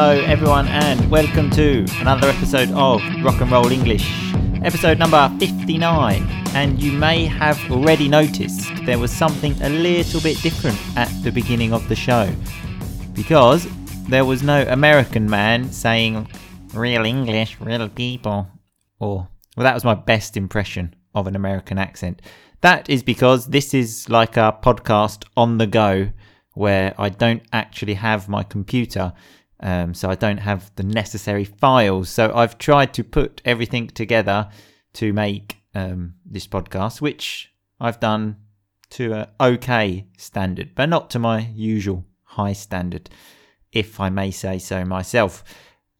Hello, 0.00 0.20
everyone, 0.26 0.68
and 0.68 1.10
welcome 1.10 1.50
to 1.50 1.84
another 1.98 2.28
episode 2.28 2.70
of 2.70 3.02
Rock 3.20 3.40
and 3.40 3.50
Roll 3.50 3.72
English, 3.72 4.08
episode 4.62 4.96
number 4.96 5.28
59. 5.40 6.22
And 6.54 6.80
you 6.80 6.92
may 6.92 7.24
have 7.24 7.58
already 7.68 8.08
noticed 8.08 8.70
there 8.86 9.00
was 9.00 9.10
something 9.10 9.60
a 9.60 9.68
little 9.68 10.20
bit 10.20 10.40
different 10.40 10.78
at 10.96 11.08
the 11.24 11.32
beginning 11.32 11.72
of 11.72 11.88
the 11.88 11.96
show 11.96 12.32
because 13.12 13.66
there 14.08 14.24
was 14.24 14.44
no 14.44 14.62
American 14.68 15.28
man 15.28 15.72
saying 15.72 16.28
real 16.74 17.04
English, 17.04 17.60
real 17.60 17.88
people, 17.88 18.46
or 19.00 19.26
well, 19.56 19.64
that 19.64 19.74
was 19.74 19.82
my 19.82 19.94
best 19.96 20.36
impression 20.36 20.94
of 21.12 21.26
an 21.26 21.34
American 21.34 21.76
accent. 21.76 22.22
That 22.60 22.88
is 22.88 23.02
because 23.02 23.48
this 23.48 23.74
is 23.74 24.08
like 24.08 24.36
a 24.36 24.56
podcast 24.62 25.24
on 25.36 25.58
the 25.58 25.66
go 25.66 26.10
where 26.54 26.94
I 26.98 27.08
don't 27.08 27.42
actually 27.52 27.94
have 27.94 28.28
my 28.28 28.44
computer, 28.44 29.12
um, 29.60 29.94
so 29.94 30.08
I 30.08 30.14
don't 30.14 30.38
have 30.38 30.70
the 30.76 30.82
necessary 30.82 31.44
files. 31.44 32.08
So 32.08 32.32
I've 32.34 32.58
tried 32.58 32.94
to 32.94 33.04
put 33.04 33.42
everything 33.44 33.88
together 33.88 34.48
to 34.94 35.12
make 35.12 35.56
um, 35.74 36.14
this 36.24 36.46
podcast, 36.46 37.00
which 37.00 37.52
I've 37.80 38.00
done 38.00 38.36
to 38.90 39.12
an 39.12 39.26
okay 39.40 40.06
standard, 40.16 40.74
but 40.74 40.88
not 40.88 41.10
to 41.10 41.18
my 41.18 41.48
usual 41.54 42.04
high 42.24 42.52
standard, 42.52 43.10
if 43.72 44.00
I 44.00 44.08
may 44.08 44.30
say 44.30 44.58
so 44.58 44.84
myself. 44.84 45.44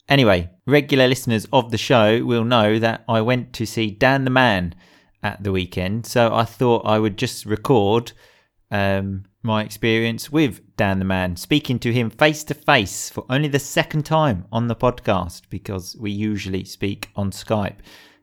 Anyway, 0.08 0.50
regular 0.66 1.06
listeners 1.06 1.46
of 1.52 1.70
the 1.70 1.78
show 1.78 2.24
will 2.24 2.44
know 2.44 2.78
that 2.78 3.04
I 3.08 3.20
went 3.20 3.52
to 3.54 3.66
see 3.66 3.90
Dan 3.90 4.24
the 4.24 4.30
Man 4.30 4.74
at 5.22 5.42
the 5.42 5.52
weekend, 5.52 6.06
so 6.06 6.34
I 6.34 6.44
thought 6.44 6.86
I 6.86 6.98
would 6.98 7.18
just 7.18 7.44
record 7.44 8.12
um, 8.70 9.24
my 9.48 9.64
experience 9.64 10.30
with 10.30 10.60
Dan 10.76 10.98
the 10.98 11.06
Man, 11.06 11.34
speaking 11.34 11.78
to 11.78 11.90
him 11.90 12.10
face 12.10 12.44
to 12.44 12.54
face 12.54 13.08
for 13.08 13.24
only 13.30 13.48
the 13.48 13.58
second 13.58 14.04
time 14.04 14.44
on 14.52 14.68
the 14.68 14.76
podcast 14.76 15.42
because 15.48 15.96
we 15.98 16.10
usually 16.10 16.64
speak 16.64 17.08
on 17.16 17.30
Skype. 17.30 17.78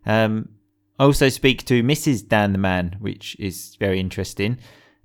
Um, 0.06 0.50
I 1.00 1.04
also 1.06 1.30
speak 1.30 1.66
to 1.66 1.82
Mrs. 1.82 2.28
Dan 2.28 2.52
the 2.52 2.60
Man, 2.60 2.98
which 3.00 3.36
is 3.40 3.76
very 3.80 4.00
interesting. 4.00 4.60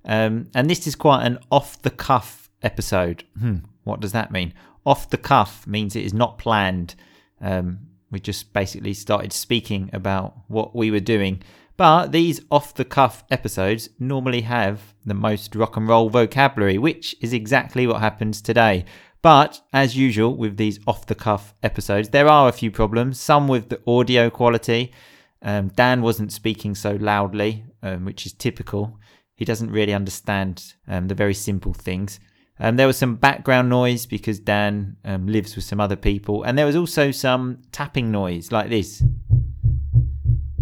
Um, 0.05 0.49
and 0.53 0.69
this 0.69 0.85
is 0.85 0.95
quite 0.95 1.25
an 1.25 1.39
off 1.51 1.81
the 1.81 1.89
cuff 1.89 2.51
episode. 2.61 3.23
Hmm, 3.39 3.57
what 3.83 3.99
does 3.99 4.11
that 4.11 4.31
mean? 4.31 4.53
Off 4.85 5.09
the 5.09 5.17
cuff 5.17 5.65
means 5.65 5.95
it 5.95 6.05
is 6.05 6.13
not 6.13 6.37
planned. 6.37 6.93
Um, 7.41 7.79
we 8.11 8.19
just 8.19 8.53
basically 8.53 8.93
started 8.93 9.33
speaking 9.33 9.89
about 9.91 10.35
what 10.47 10.75
we 10.75 10.91
were 10.91 10.99
doing. 10.99 11.41
But 11.81 12.11
these 12.11 12.41
off 12.51 12.75
the 12.75 12.85
cuff 12.85 13.23
episodes 13.31 13.89
normally 13.97 14.41
have 14.41 14.93
the 15.03 15.15
most 15.15 15.55
rock 15.55 15.77
and 15.77 15.87
roll 15.87 16.11
vocabulary, 16.11 16.77
which 16.77 17.15
is 17.21 17.33
exactly 17.33 17.87
what 17.87 18.01
happens 18.01 18.39
today. 18.39 18.85
But 19.23 19.59
as 19.73 19.97
usual 19.97 20.37
with 20.37 20.57
these 20.57 20.79
off 20.85 21.07
the 21.07 21.15
cuff 21.15 21.55
episodes, 21.63 22.09
there 22.09 22.27
are 22.27 22.47
a 22.47 22.51
few 22.51 22.69
problems, 22.69 23.19
some 23.19 23.47
with 23.47 23.69
the 23.69 23.81
audio 23.87 24.29
quality. 24.29 24.91
Um, 25.41 25.69
Dan 25.69 26.03
wasn't 26.03 26.31
speaking 26.31 26.75
so 26.75 26.91
loudly, 26.91 27.65
um, 27.81 28.05
which 28.05 28.27
is 28.27 28.33
typical. 28.33 28.99
He 29.33 29.43
doesn't 29.43 29.71
really 29.71 29.95
understand 29.95 30.75
um, 30.87 31.07
the 31.07 31.15
very 31.15 31.33
simple 31.33 31.73
things. 31.73 32.19
Um, 32.59 32.75
there 32.75 32.85
was 32.85 32.97
some 32.97 33.15
background 33.15 33.69
noise 33.69 34.05
because 34.05 34.39
Dan 34.39 34.97
um, 35.03 35.25
lives 35.25 35.55
with 35.55 35.65
some 35.65 35.81
other 35.81 35.95
people, 35.95 36.43
and 36.43 36.55
there 36.55 36.67
was 36.67 36.75
also 36.75 37.09
some 37.09 37.63
tapping 37.71 38.11
noise 38.11 38.51
like 38.51 38.69
this 38.69 39.01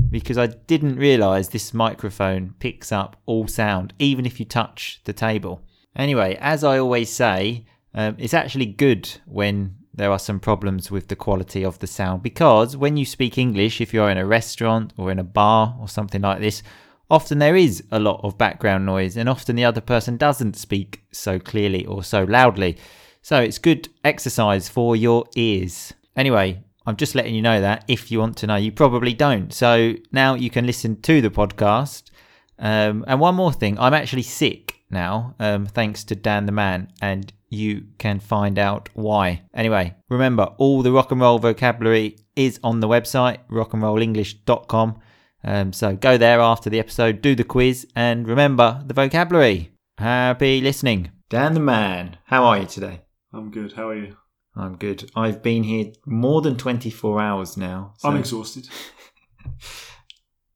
because 0.09 0.38
I 0.38 0.47
didn't 0.47 0.95
realize 0.95 1.49
this 1.49 1.73
microphone 1.73 2.55
picks 2.59 2.91
up 2.91 3.17
all 3.25 3.47
sound, 3.47 3.93
even 3.99 4.25
if 4.25 4.39
you 4.39 4.45
touch 4.45 5.01
the 5.05 5.13
table. 5.13 5.61
Anyway, 5.95 6.38
as 6.39 6.63
I 6.63 6.79
always 6.79 7.09
say, 7.09 7.66
um, 7.93 8.16
it's 8.17 8.33
actually 8.33 8.66
good 8.67 9.09
when 9.25 9.75
there 9.93 10.11
are 10.11 10.19
some 10.19 10.39
problems 10.39 10.89
with 10.89 11.07
the 11.07 11.16
quality 11.16 11.63
of 11.63 11.79
the 11.79 11.88
sound 11.88 12.23
because 12.23 12.78
when 12.78 12.95
you 12.95 13.06
speak 13.06 13.38
English, 13.38 13.81
if 13.81 13.94
you're 13.94 14.09
in 14.09 14.17
a 14.17 14.25
restaurant 14.25 14.94
or 14.97 15.11
in 15.11 15.19
a 15.19 15.23
bar 15.23 15.75
or 15.79 15.88
something 15.88 16.22
like 16.22 16.39
this, 16.39 16.63
often 17.09 17.39
there 17.39 17.55
is 17.55 17.84
a 17.91 18.00
lot 18.00 18.22
of 18.23 18.38
background 18.38 18.85
noise 18.85 19.17
and 19.17 19.28
often 19.28 19.55
the 19.55 19.66
other 19.66 19.81
person 19.81 20.16
doesn't 20.16 20.55
speak 20.55 21.03
so 21.11 21.39
clearly 21.39 21.85
or 21.85 22.03
so 22.03 22.23
loudly. 22.23 22.78
So 23.22 23.41
it's 23.41 23.57
good 23.57 23.89
exercise 24.05 24.69
for 24.69 24.95
your 24.95 25.25
ears. 25.35 25.94
Anyway, 26.16 26.63
I'm 26.89 26.95
just 26.95 27.13
letting 27.13 27.35
you 27.35 27.44
know 27.44 27.61
that 27.61 27.85
if 27.88 28.09
you 28.09 28.17
want 28.17 28.35
to 28.38 28.47
know, 28.47 28.55
you 28.55 28.72
probably 28.72 29.13
don't. 29.13 29.53
So 29.53 29.94
now 30.11 30.33
you 30.33 30.50
can 30.50 30.66
listen 30.66 31.00
to 31.01 31.22
the 31.22 31.29
podcast. 31.29 32.09
Um, 32.57 33.05
and 33.07 33.19
one 33.19 33.35
more 33.35 33.53
thing, 33.53 33.77
I'm 33.77 33.94
actually 33.94 34.23
sick 34.23 34.81
now, 34.89 35.35
um, 35.39 35.67
thanks 35.67 36.03
to 36.05 36.16
Dan 36.16 36.47
the 36.47 36.51
Man, 36.51 36.91
and 36.99 37.31
you 37.47 37.83
can 37.99 38.19
find 38.19 38.57
out 38.57 38.89
why. 38.94 39.44
Anyway, 39.53 39.95
remember, 40.09 40.45
all 40.57 40.81
the 40.81 40.91
rock 40.91 41.11
and 41.11 41.22
roll 41.22 41.38
vocabulary 41.38 42.17
is 42.35 42.59
on 42.63 42.79
the 42.79 42.88
website, 42.88 43.38
rockandrollenglish.com. 43.51 44.99
Um, 45.44 45.72
so 45.72 45.95
go 45.95 46.17
there 46.17 46.39
after 46.39 46.72
the 46.72 46.79
episode, 46.79 47.22
do 47.22 47.35
the 47.35 47.44
quiz, 47.44 47.85
and 47.95 48.28
remember 48.28 48.83
the 48.88 48.95
vocabulary. 48.95 49.72
Happy 49.99 50.59
listening. 50.59 51.11
Dan 51.29 51.53
the 51.53 51.59
Man, 51.59 52.17
how 52.25 52.45
are 52.45 52.57
you 52.57 52.66
today? 52.66 53.01
I'm 53.31 53.51
good. 53.51 53.73
How 53.73 53.89
are 53.89 53.95
you? 53.95 54.17
I'm 54.55 54.75
good. 54.77 55.09
I've 55.15 55.41
been 55.41 55.63
here 55.63 55.91
more 56.05 56.41
than 56.41 56.57
24 56.57 57.21
hours 57.21 57.55
now. 57.57 57.93
so- 57.97 58.09
I'm 58.09 58.17
exhausted. 58.17 58.67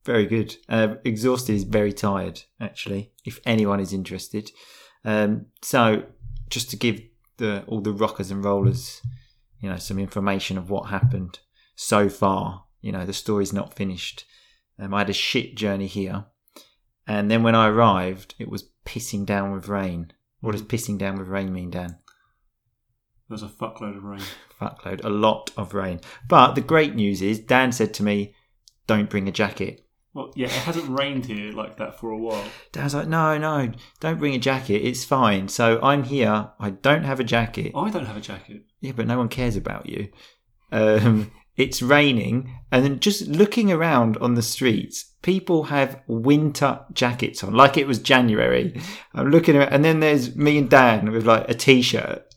Very 0.05 0.25
good. 0.25 0.57
Uh, 0.67 0.95
exhausted 1.05 1.53
is 1.55 1.63
very 1.63 1.93
tired, 1.93 2.41
actually, 2.59 3.13
if 3.25 3.39
anyone 3.45 3.79
is 3.79 3.93
interested. 3.93 4.51
Um, 5.05 5.45
so, 5.61 6.03
just 6.49 6.69
to 6.71 6.75
give 6.75 7.01
the 7.37 7.63
all 7.67 7.79
the 7.79 7.93
rockers 7.93 8.29
and 8.29 8.43
rollers, 8.43 9.01
you 9.61 9.69
know, 9.69 9.77
some 9.77 9.99
information 9.99 10.57
of 10.57 10.69
what 10.69 10.89
happened 10.89 11.39
so 11.75 12.09
far. 12.09 12.65
You 12.81 12.91
know, 12.91 13.05
the 13.05 13.13
story's 13.13 13.53
not 13.53 13.75
finished. 13.75 14.25
Um, 14.77 14.93
I 14.93 14.99
had 14.99 15.09
a 15.09 15.13
shit 15.13 15.55
journey 15.55 15.87
here, 15.87 16.25
and 17.07 17.31
then 17.31 17.41
when 17.41 17.55
I 17.55 17.69
arrived, 17.69 18.35
it 18.39 18.49
was 18.49 18.69
pissing 18.85 19.25
down 19.25 19.53
with 19.53 19.69
rain. 19.69 20.11
What 20.41 20.51
does 20.51 20.63
pissing 20.63 20.97
down 20.97 21.17
with 21.17 21.29
rain 21.29 21.53
mean, 21.53 21.69
Dan? 21.69 21.97
There's 23.33 23.41
a 23.41 23.47
fuckload 23.47 23.97
of 23.97 24.03
rain. 24.03 24.21
fuckload, 24.61 25.03
a 25.03 25.09
lot 25.09 25.49
of 25.57 25.73
rain. 25.73 25.99
But 26.27 26.53
the 26.53 26.61
great 26.61 26.93
news 26.93 27.19
is, 27.19 27.39
Dan 27.39 27.71
said 27.71 27.91
to 27.95 28.03
me, 28.03 28.35
"Don't 28.85 29.09
bring 29.09 29.27
a 29.27 29.31
jacket." 29.31 29.83
Well, 30.13 30.31
yeah, 30.35 30.45
it 30.45 30.51
hasn't 30.51 30.99
rained 30.99 31.25
here 31.25 31.51
like 31.51 31.77
that 31.77 31.99
for 31.99 32.11
a 32.11 32.17
while. 32.17 32.45
Dan's 32.73 32.93
like, 32.93 33.07
"No, 33.07 33.39
no, 33.39 33.71
don't 33.99 34.19
bring 34.19 34.35
a 34.35 34.37
jacket. 34.37 34.85
It's 34.87 35.03
fine." 35.03 35.47
So 35.47 35.79
I'm 35.81 36.03
here. 36.03 36.51
I 36.59 36.69
don't 36.69 37.05
have 37.05 37.19
a 37.19 37.23
jacket. 37.23 37.71
I 37.75 37.89
don't 37.89 38.05
have 38.05 38.17
a 38.17 38.21
jacket. 38.21 38.65
Yeah, 38.81 38.91
but 38.95 39.07
no 39.07 39.17
one 39.17 39.29
cares 39.29 39.55
about 39.55 39.87
you. 39.87 40.09
Um, 40.71 41.31
it's 41.55 41.81
raining, 41.81 42.55
and 42.71 42.83
then 42.83 42.99
just 42.99 43.25
looking 43.27 43.71
around 43.71 44.17
on 44.17 44.35
the 44.35 44.43
streets, 44.43 45.05
people 45.23 45.63
have 45.63 46.03
winter 46.05 46.81
jackets 46.93 47.43
on, 47.43 47.55
like 47.55 47.77
it 47.77 47.87
was 47.87 47.97
January. 47.97 48.79
I'm 49.15 49.31
looking 49.31 49.55
around, 49.55 49.73
and 49.73 49.83
then 49.83 50.01
there's 50.01 50.35
me 50.35 50.59
and 50.59 50.69
Dan 50.69 51.11
with 51.11 51.25
like 51.25 51.49
a 51.49 51.55
t-shirt. 51.55 52.27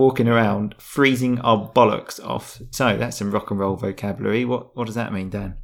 Walking 0.00 0.28
around, 0.28 0.74
freezing 0.78 1.38
our 1.40 1.70
bollocks 1.70 2.18
off. 2.24 2.58
So 2.70 2.96
that's 2.96 3.18
some 3.18 3.30
rock 3.30 3.50
and 3.50 3.60
roll 3.60 3.76
vocabulary. 3.76 4.46
What 4.46 4.74
what 4.74 4.86
does 4.86 4.94
that 4.94 5.12
mean, 5.12 5.28
Dan? 5.28 5.58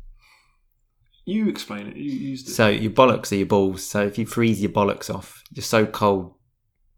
You 1.24 1.48
explain 1.48 1.86
it. 1.86 1.96
You 1.96 2.12
used 2.12 2.48
it. 2.48 2.52
So 2.52 2.68
your 2.68 2.90
bollocks 2.92 3.32
are 3.32 3.36
your 3.36 3.46
balls. 3.46 3.82
So 3.82 4.02
if 4.02 4.18
you 4.18 4.26
freeze 4.26 4.60
your 4.60 4.72
bollocks 4.72 5.08
off, 5.12 5.42
you're 5.54 5.62
so 5.64 5.86
cold, 5.86 6.34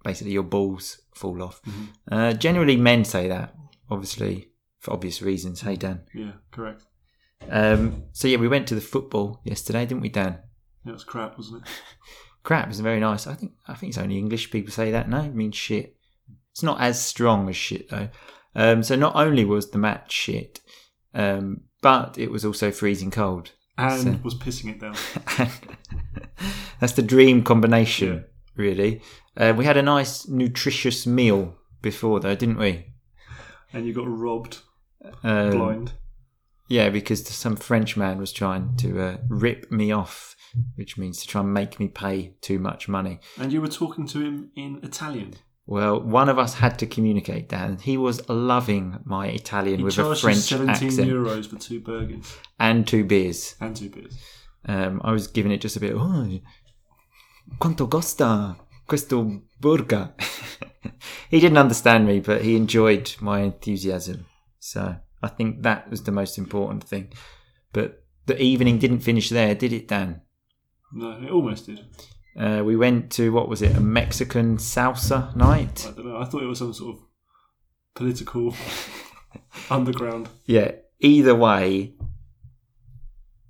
basically 0.02 0.32
your 0.32 0.42
balls 0.42 1.00
fall 1.14 1.40
off. 1.40 1.62
Mhm. 1.62 1.88
Uh, 2.10 2.32
generally, 2.32 2.76
men 2.76 3.04
say 3.04 3.28
that, 3.28 3.54
obviously 3.88 4.48
for 4.80 4.92
obvious 4.92 5.22
reasons. 5.22 5.60
Hey 5.60 5.76
Dan. 5.76 6.00
Yeah, 6.12 6.32
correct. 6.50 6.86
Um, 7.48 8.02
so 8.12 8.26
yeah, 8.26 8.38
we 8.38 8.48
went 8.48 8.66
to 8.66 8.74
the 8.74 8.80
football 8.80 9.40
yesterday, 9.44 9.86
didn't 9.86 10.02
we, 10.02 10.08
Dan? 10.08 10.40
It 10.84 10.90
was 10.90 11.04
crap, 11.04 11.36
wasn't 11.36 11.62
it? 11.62 11.68
Crap 12.42 12.70
is 12.70 12.80
very 12.80 12.98
nice. 12.98 13.26
I 13.26 13.34
think 13.34 13.52
I 13.68 13.74
think 13.74 13.90
it's 13.90 13.98
only 13.98 14.16
English 14.18 14.50
people 14.50 14.72
say 14.72 14.90
that. 14.90 15.08
No, 15.08 15.20
it 15.20 15.34
means 15.34 15.54
shit. 15.54 15.97
It's 16.58 16.62
not 16.64 16.80
as 16.80 17.00
strong 17.00 17.48
as 17.48 17.54
shit 17.54 17.88
though. 17.88 18.08
Um, 18.56 18.82
so 18.82 18.96
not 18.96 19.14
only 19.14 19.44
was 19.44 19.70
the 19.70 19.78
match 19.78 20.10
shit, 20.10 20.58
um, 21.14 21.60
but 21.82 22.18
it 22.18 22.32
was 22.32 22.44
also 22.44 22.72
freezing 22.72 23.12
cold. 23.12 23.52
And 23.76 24.02
So- 24.02 24.18
was 24.24 24.34
pissing 24.34 24.68
it 24.72 24.80
down. 24.80 24.96
That's 26.80 26.94
the 26.94 27.02
dream 27.02 27.44
combination, 27.44 28.24
really. 28.56 29.02
Uh, 29.36 29.54
we 29.56 29.66
had 29.66 29.76
a 29.76 29.82
nice, 29.82 30.26
nutritious 30.26 31.06
meal 31.06 31.54
before, 31.80 32.18
though, 32.18 32.34
didn't 32.34 32.58
we? 32.58 32.86
And 33.72 33.86
you 33.86 33.94
got 33.94 34.08
robbed 34.08 34.58
Um, 35.22 35.50
blind. 35.50 35.92
Yeah, 36.66 36.88
because 36.90 37.24
some 37.28 37.54
French 37.54 37.96
man 37.96 38.18
was 38.18 38.32
trying 38.32 38.76
to 38.78 39.00
uh, 39.00 39.16
rip 39.28 39.70
me 39.70 39.92
off, 39.92 40.34
which 40.74 40.98
means 40.98 41.20
to 41.20 41.28
try 41.28 41.40
and 41.40 41.54
make 41.54 41.78
me 41.78 41.86
pay 41.86 42.34
too 42.40 42.58
much 42.58 42.88
money. 42.88 43.20
And 43.38 43.52
you 43.52 43.60
were 43.60 43.68
talking 43.68 44.08
to 44.08 44.20
him 44.20 44.50
in 44.56 44.80
Italian. 44.82 45.34
Well, 45.68 46.00
one 46.00 46.30
of 46.30 46.38
us 46.38 46.54
had 46.54 46.78
to 46.78 46.86
communicate, 46.86 47.50
Dan. 47.50 47.76
He 47.76 47.98
was 47.98 48.26
loving 48.26 49.00
my 49.04 49.26
Italian 49.26 49.80
He 49.80 49.84
with 49.84 49.98
a 49.98 50.16
French 50.16 50.38
17 50.38 50.70
accent 50.70 51.10
euros 51.10 51.46
for 51.46 51.56
two 51.56 51.80
burgers 51.80 52.38
and 52.58 52.86
two 52.86 53.04
beers. 53.04 53.54
and 53.60 53.76
two 53.76 53.90
beers. 53.90 54.16
Um, 54.64 55.02
I 55.04 55.12
was 55.12 55.26
giving 55.26 55.52
it 55.52 55.60
just 55.60 55.76
a 55.76 55.80
bit. 55.80 55.92
Oh, 55.94 56.40
quanto 57.58 57.86
costa 57.86 58.56
questo 58.86 59.42
burger? 59.60 60.14
he 61.28 61.38
didn't 61.38 61.58
understand 61.58 62.06
me, 62.06 62.20
but 62.20 62.40
he 62.40 62.56
enjoyed 62.56 63.14
my 63.20 63.40
enthusiasm. 63.40 64.24
So 64.58 64.96
I 65.22 65.28
think 65.28 65.64
that 65.64 65.90
was 65.90 66.02
the 66.04 66.12
most 66.12 66.38
important 66.38 66.82
thing. 66.82 67.12
But 67.74 68.04
the 68.24 68.40
evening 68.40 68.78
didn't 68.78 69.00
finish 69.00 69.28
there, 69.28 69.54
did 69.54 69.74
it, 69.74 69.86
Dan? 69.86 70.22
No, 70.94 71.20
it 71.22 71.30
almost 71.30 71.66
did. 71.66 71.80
Uh, 72.36 72.62
we 72.64 72.76
went 72.76 73.10
to 73.12 73.32
what 73.32 73.48
was 73.48 73.62
it, 73.62 73.76
a 73.76 73.80
Mexican 73.80 74.56
salsa 74.58 75.34
night? 75.36 75.86
I 75.88 75.92
don't 75.92 76.06
know. 76.06 76.16
I 76.18 76.24
thought 76.24 76.42
it 76.42 76.46
was 76.46 76.58
some 76.58 76.72
sort 76.72 76.96
of 76.96 77.02
political 77.94 78.54
underground. 79.70 80.28
Yeah. 80.46 80.72
Either 81.00 81.34
way, 81.34 81.94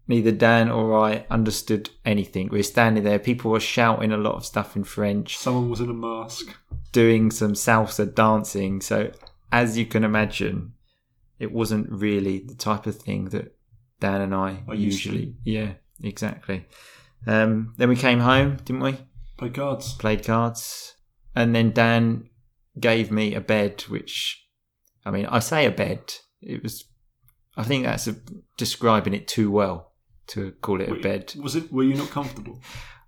neither 0.07 0.33
Dan 0.33 0.71
or 0.71 0.99
I 0.99 1.27
understood 1.31 1.91
anything. 2.05 2.49
We 2.51 2.59
were 2.59 2.63
standing 2.63 3.05
there, 3.05 3.19
people 3.19 3.51
were 3.51 3.61
shouting 3.61 4.13
a 4.13 4.17
lot 4.17 4.35
of 4.35 4.45
stuff 4.47 4.77
in 4.77 4.85
French, 4.85 5.37
Someone 5.37 5.71
was 5.71 5.81
in 5.81 5.91
a 5.91 5.95
mask. 5.95 6.55
doing 6.93 7.31
some 7.31 7.53
salsa 7.55 8.13
dancing. 8.15 8.81
So, 8.81 9.11
as 9.53 9.77
you 9.79 9.87
can 9.87 10.05
imagine, 10.05 10.73
it 11.39 11.53
wasn't 11.53 11.91
really 11.91 12.39
the 12.41 12.55
type 12.55 12.87
of 12.87 12.97
thing 12.97 13.27
that 13.27 13.55
Dan 14.01 14.21
and 14.23 14.35
I 14.35 14.63
to. 14.69 14.77
usually. 14.77 15.35
Yeah, 15.45 15.73
exactly. 16.03 16.67
Um, 17.27 17.75
then 17.77 17.89
we 17.89 17.97
came 17.97 18.21
home, 18.21 18.57
didn't 18.65 18.83
we? 18.83 18.97
Play 19.37 19.51
cards. 19.51 19.95
Played 19.95 20.25
cards, 20.25 20.95
and 21.35 21.55
then 21.55 21.73
Dan 21.73 22.29
gave 22.79 23.11
me 23.11 23.35
a 23.35 23.41
bed, 23.41 23.83
which, 23.89 24.47
I 25.05 25.11
mean, 25.11 25.27
I 25.27 25.39
say 25.41 25.67
a 25.67 25.71
bed. 25.71 26.01
It 26.41 26.63
was, 26.63 26.85
I 27.57 27.65
think 27.65 27.85
that's 27.85 28.07
a, 28.07 28.17
describing 28.57 29.15
it 29.15 29.29
too 29.29 29.51
well 29.51 29.93
to 30.29 30.53
call 30.61 30.81
it 30.81 30.89
a 30.89 30.93
Wait, 30.93 31.03
bed. 31.03 31.35
Was 31.43 31.57
it? 31.57 31.73
Were 31.73 31.83
you 31.83 31.95
not 31.95 32.11
comfortable? 32.11 32.61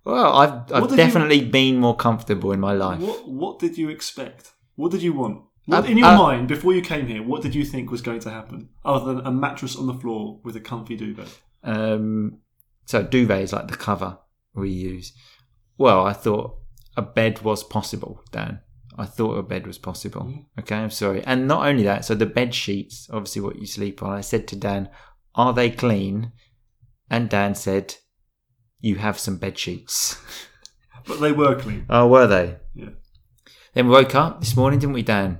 Well, 0.03 0.33
I've, 0.35 0.71
I've 0.71 0.83
did 0.83 0.91
you- 0.91 0.97
definitely 0.97 1.45
been 1.45 1.77
more 1.77 1.95
comfortable 1.95 2.51
in 2.51 2.59
my 2.59 2.73
life. 2.73 2.99
What 2.99 3.27
What 3.27 3.59
did 3.59 3.77
you 3.77 3.89
expect? 3.89 4.51
What 4.75 4.91
did 4.91 5.01
you 5.03 5.13
want? 5.13 5.43
What, 5.65 5.85
Uh, 5.85 5.87
in 5.87 5.97
your 5.97 6.07
uh, 6.07 6.17
mind, 6.17 6.47
before 6.47 6.73
you 6.73 6.81
came 6.81 7.05
here, 7.07 7.21
what 7.21 7.43
did 7.43 7.53
you 7.53 7.63
think 7.65 7.91
was 7.91 8.01
going 8.01 8.19
to 8.21 8.31
happen, 8.31 8.69
other 8.83 9.13
than 9.13 9.25
a 9.27 9.31
mattress 9.31 9.75
on 9.75 9.85
the 9.85 9.93
floor 9.93 10.39
with 10.43 10.55
a 10.55 10.59
comfy 10.59 10.95
duvet? 10.97 11.39
Um, 11.63 12.39
so 12.85 13.03
duvet 13.03 13.41
is 13.41 13.53
like 13.53 13.67
the 13.67 13.77
cover 13.77 14.17
we 14.53 14.69
use. 14.69 15.13
Well, 15.77 16.05
I 16.05 16.13
thought 16.13 16.57
a 16.97 17.01
bed 17.01 17.41
was 17.41 17.63
possible, 17.63 18.21
Dan. 18.31 18.59
I 18.97 19.05
thought 19.05 19.37
a 19.37 19.43
bed 19.43 19.65
was 19.65 19.77
possible. 19.77 20.21
Mhm. 20.23 20.45
Okay, 20.59 20.75
I'm 20.75 20.91
sorry. 20.91 21.23
And 21.23 21.47
not 21.47 21.65
only 21.65 21.83
that, 21.83 22.03
so 22.05 22.13
the 22.13 22.25
bed 22.25 22.53
sheets, 22.53 23.09
obviously 23.11 23.41
what 23.41 23.55
you 23.59 23.65
sleep 23.65 24.03
on, 24.03 24.11
I 24.11 24.21
said 24.21 24.47
to 24.49 24.55
Dan, 24.55 24.89
are 25.33 25.53
they 25.53 25.69
clean? 25.71 26.33
And 27.09 27.29
Dan 27.29 27.55
said, 27.55 27.95
you 28.79 28.95
have 28.97 29.17
some 29.19 29.37
bed 29.37 29.57
sheets. 29.57 30.17
But 31.07 31.19
they 31.19 31.31
were 31.31 31.55
clean. 31.55 31.87
oh, 31.89 32.07
were 32.07 32.27
they? 32.27 32.57
Yeah. 32.75 32.89
Then 33.73 33.87
we 33.87 33.93
woke 33.93 34.13
up 34.13 34.39
this 34.39 34.55
morning, 34.55 34.79
didn't 34.79 34.93
we, 34.93 35.01
Dan? 35.01 35.39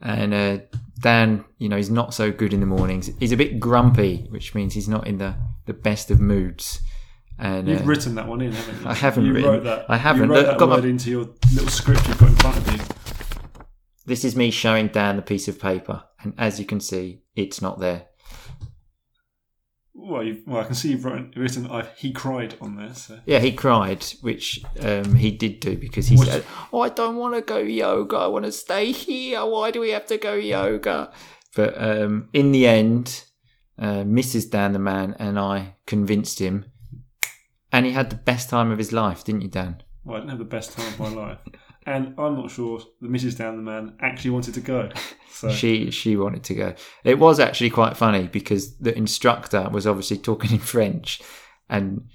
And 0.00 0.32
uh, 0.32 0.58
Dan, 1.00 1.44
you 1.58 1.68
know, 1.68 1.76
he's 1.76 1.90
not 1.90 2.12
so 2.14 2.30
good 2.30 2.52
in 2.52 2.60
the 2.60 2.66
mornings. 2.66 3.10
He's 3.18 3.32
a 3.32 3.36
bit 3.36 3.58
grumpy, 3.58 4.26
which 4.30 4.54
means 4.54 4.74
he's 4.74 4.88
not 4.88 5.06
in 5.06 5.18
the, 5.18 5.34
the 5.66 5.72
best 5.72 6.10
of 6.10 6.20
moods. 6.20 6.80
And 7.38 7.68
You've 7.68 7.82
uh, 7.82 7.84
written 7.84 8.14
that 8.16 8.28
one 8.28 8.42
in, 8.42 8.52
haven't 8.52 8.82
you? 8.82 8.88
I 8.88 8.94
haven't 8.94 9.24
you 9.24 9.32
written- 9.32 9.50
Wrote 9.50 9.64
that. 9.64 9.86
I 9.88 9.96
haven't. 9.96 10.24
You 10.24 10.30
wrote 10.30 10.36
Look, 10.40 10.46
that 10.46 10.58
got 10.58 10.68
my- 10.68 10.74
word 10.76 10.84
into 10.84 11.10
your 11.10 11.28
little 11.54 11.68
script 11.70 12.06
you've 12.06 12.18
got 12.18 12.28
in 12.28 12.36
front 12.36 12.56
of 12.58 12.72
you. 12.72 13.64
this 14.06 14.24
is 14.24 14.36
me 14.36 14.50
showing 14.50 14.88
Dan 14.88 15.16
the 15.16 15.22
piece 15.22 15.48
of 15.48 15.58
paper, 15.58 16.02
and 16.22 16.34
as 16.36 16.58
you 16.60 16.66
can 16.66 16.80
see, 16.80 17.22
it's 17.34 17.62
not 17.62 17.80
there. 17.80 18.06
Well, 19.92 20.24
well, 20.46 20.60
I 20.60 20.64
can 20.64 20.74
see 20.74 20.90
you've 20.90 21.04
written, 21.04 21.32
he 21.96 22.12
cried 22.12 22.54
on 22.60 22.76
there. 22.76 22.94
So. 22.94 23.18
Yeah, 23.26 23.40
he 23.40 23.52
cried, 23.52 24.04
which 24.22 24.62
um, 24.80 25.16
he 25.16 25.30
did 25.30 25.60
do 25.60 25.76
because 25.76 26.06
he 26.08 26.16
What- 26.16 26.28
said, 26.28 26.44
"Oh, 26.72 26.80
I 26.80 26.88
don't 26.88 27.16
want 27.16 27.34
to 27.34 27.42
go 27.42 27.58
yoga. 27.58 28.16
I 28.16 28.26
want 28.28 28.44
to 28.44 28.52
stay 28.52 28.92
here. 28.92 29.44
Why 29.44 29.70
do 29.70 29.80
we 29.80 29.90
have 29.90 30.06
to 30.06 30.16
go 30.16 30.34
yoga?" 30.34 31.12
But 31.56 31.74
um, 31.82 32.28
in 32.32 32.52
the 32.52 32.66
end, 32.66 33.24
uh, 33.78 34.04
Mrs. 34.04 34.50
Dan 34.50 34.72
the 34.72 34.78
man 34.78 35.16
and 35.18 35.38
I 35.38 35.74
convinced 35.86 36.38
him, 36.38 36.66
and 37.72 37.84
he 37.84 37.92
had 37.92 38.10
the 38.10 38.16
best 38.16 38.48
time 38.48 38.70
of 38.70 38.78
his 38.78 38.92
life, 38.92 39.24
didn't 39.24 39.42
you, 39.42 39.48
Dan? 39.48 39.82
Well, 40.04 40.16
I 40.16 40.20
didn't 40.20 40.30
have 40.30 40.38
the 40.38 40.44
best 40.44 40.72
time 40.76 40.86
of 40.86 41.00
my 41.00 41.08
life, 41.08 41.40
and 41.86 42.14
I'm 42.18 42.36
not 42.36 42.50
sure 42.50 42.80
the 43.00 43.08
Mrs. 43.08 43.38
Dan 43.38 43.56
the 43.56 43.62
man 43.62 43.96
actually 44.00 44.30
wanted 44.30 44.54
to 44.54 44.60
go. 44.60 44.90
So 45.30 45.48
She 45.60 45.90
she 45.90 46.16
wanted 46.16 46.44
to 46.44 46.54
go. 46.54 46.74
It 47.04 47.18
was 47.18 47.40
actually 47.40 47.70
quite 47.70 47.96
funny 47.96 48.26
because 48.28 48.76
the 48.78 48.96
instructor 48.96 49.68
was 49.70 49.86
obviously 49.86 50.18
talking 50.18 50.52
in 50.52 50.58
French, 50.58 51.20
and 51.68 52.08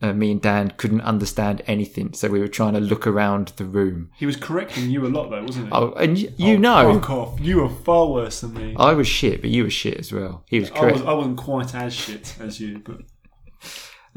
uh, 0.00 0.12
me 0.12 0.30
and 0.30 0.40
Dan 0.40 0.72
couldn't 0.76 1.00
understand 1.00 1.60
anything, 1.66 2.12
so 2.12 2.28
we 2.28 2.38
were 2.38 2.46
trying 2.46 2.74
to 2.74 2.80
look 2.80 3.04
around 3.06 3.48
the 3.56 3.64
room. 3.64 4.10
he 4.16 4.26
was 4.26 4.36
correcting 4.36 4.88
you 4.90 5.04
a 5.04 5.08
lot, 5.08 5.28
though, 5.28 5.42
wasn't 5.42 5.66
he? 5.66 5.72
Oh, 5.72 5.90
and 5.94 6.16
y- 6.16 6.28
you 6.36 6.54
Oh, 6.54 6.58
know, 6.58 6.94
fuck 7.00 7.10
off! 7.10 7.40
You 7.40 7.62
were 7.62 7.68
far 7.68 8.06
worse 8.08 8.42
than 8.42 8.54
me. 8.54 8.76
I 8.78 8.92
was 8.92 9.08
shit, 9.08 9.40
but 9.40 9.50
you 9.50 9.64
were 9.64 9.70
shit 9.70 9.98
as 9.98 10.12
well. 10.12 10.44
He 10.46 10.60
was 10.60 10.70
I, 10.70 10.74
correct, 10.78 10.98
was, 10.98 11.02
I 11.06 11.12
wasn't 11.14 11.36
quite 11.38 11.74
as 11.74 11.92
shit 11.94 12.36
as 12.38 12.60
you, 12.60 12.80
but 12.84 13.00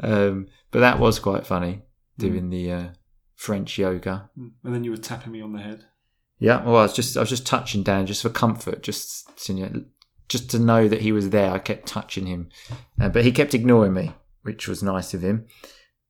um, 0.00 0.46
but 0.70 0.80
that 0.80 0.98
was 1.00 1.18
quite 1.18 1.46
funny 1.46 1.82
Hmm. 2.18 2.26
doing 2.28 2.50
the 2.50 2.70
uh, 2.72 2.88
French 3.42 3.76
yoga. 3.76 4.30
and 4.36 4.52
then 4.62 4.84
you 4.84 4.92
were 4.92 4.96
tapping 4.96 5.32
me 5.32 5.40
on 5.40 5.52
the 5.52 5.60
head. 5.60 5.86
Yeah, 6.38 6.62
well, 6.64 6.76
I 6.76 6.82
was 6.82 6.94
just 6.94 7.16
I 7.16 7.20
was 7.20 7.28
just 7.28 7.44
touching 7.44 7.82
Dan 7.82 8.06
just 8.06 8.22
for 8.22 8.30
comfort, 8.30 8.84
just 8.84 9.48
you 9.48 9.54
know, 9.56 9.84
just 10.28 10.48
to 10.52 10.60
know 10.60 10.86
that 10.86 11.00
he 11.00 11.10
was 11.10 11.30
there. 11.30 11.50
I 11.50 11.58
kept 11.58 11.88
touching 11.88 12.26
him, 12.26 12.50
uh, 13.00 13.08
but 13.08 13.24
he 13.24 13.32
kept 13.32 13.52
ignoring 13.52 13.94
me, 13.94 14.12
which 14.42 14.68
was 14.68 14.80
nice 14.80 15.12
of 15.12 15.22
him. 15.22 15.46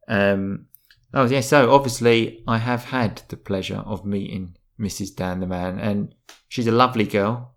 Um, 0.09 0.67
oh 1.15 1.25
yeah, 1.25 1.41
so 1.41 1.73
obviously 1.73 2.43
I 2.47 2.59
have 2.59 2.85
had 2.85 3.23
the 3.29 3.39
pleasure 3.39 3.83
of 3.87 4.05
meeting 4.05 4.59
Mrs. 4.79 5.17
Dan 5.17 5.41
the 5.41 5.47
man, 5.47 5.79
and 5.79 6.15
she's 6.49 6.67
a 6.67 6.73
lovely 6.73 7.07
girl. 7.07 7.55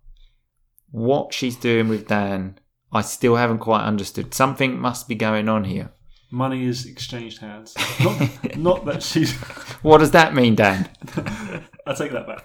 What 0.90 1.34
she's 1.34 1.56
doing 1.56 1.88
with 1.88 2.08
Dan, 2.08 2.58
I 2.92 3.02
still 3.02 3.36
haven't 3.36 3.58
quite 3.58 3.84
understood. 3.84 4.32
Something 4.32 4.78
must 4.78 5.06
be 5.06 5.14
going 5.14 5.50
on 5.50 5.64
here. 5.64 5.92
Money 6.30 6.64
is 6.66 6.86
exchanged 6.86 7.38
hands. 7.38 7.74
Not, 8.00 8.56
not 8.56 8.84
that 8.86 9.02
she's. 9.02 9.32
What 9.82 9.98
does 9.98 10.10
that 10.12 10.34
mean, 10.34 10.54
Dan? 10.56 10.88
I 11.86 11.94
take 11.94 12.10
that 12.12 12.26
back. 12.26 12.44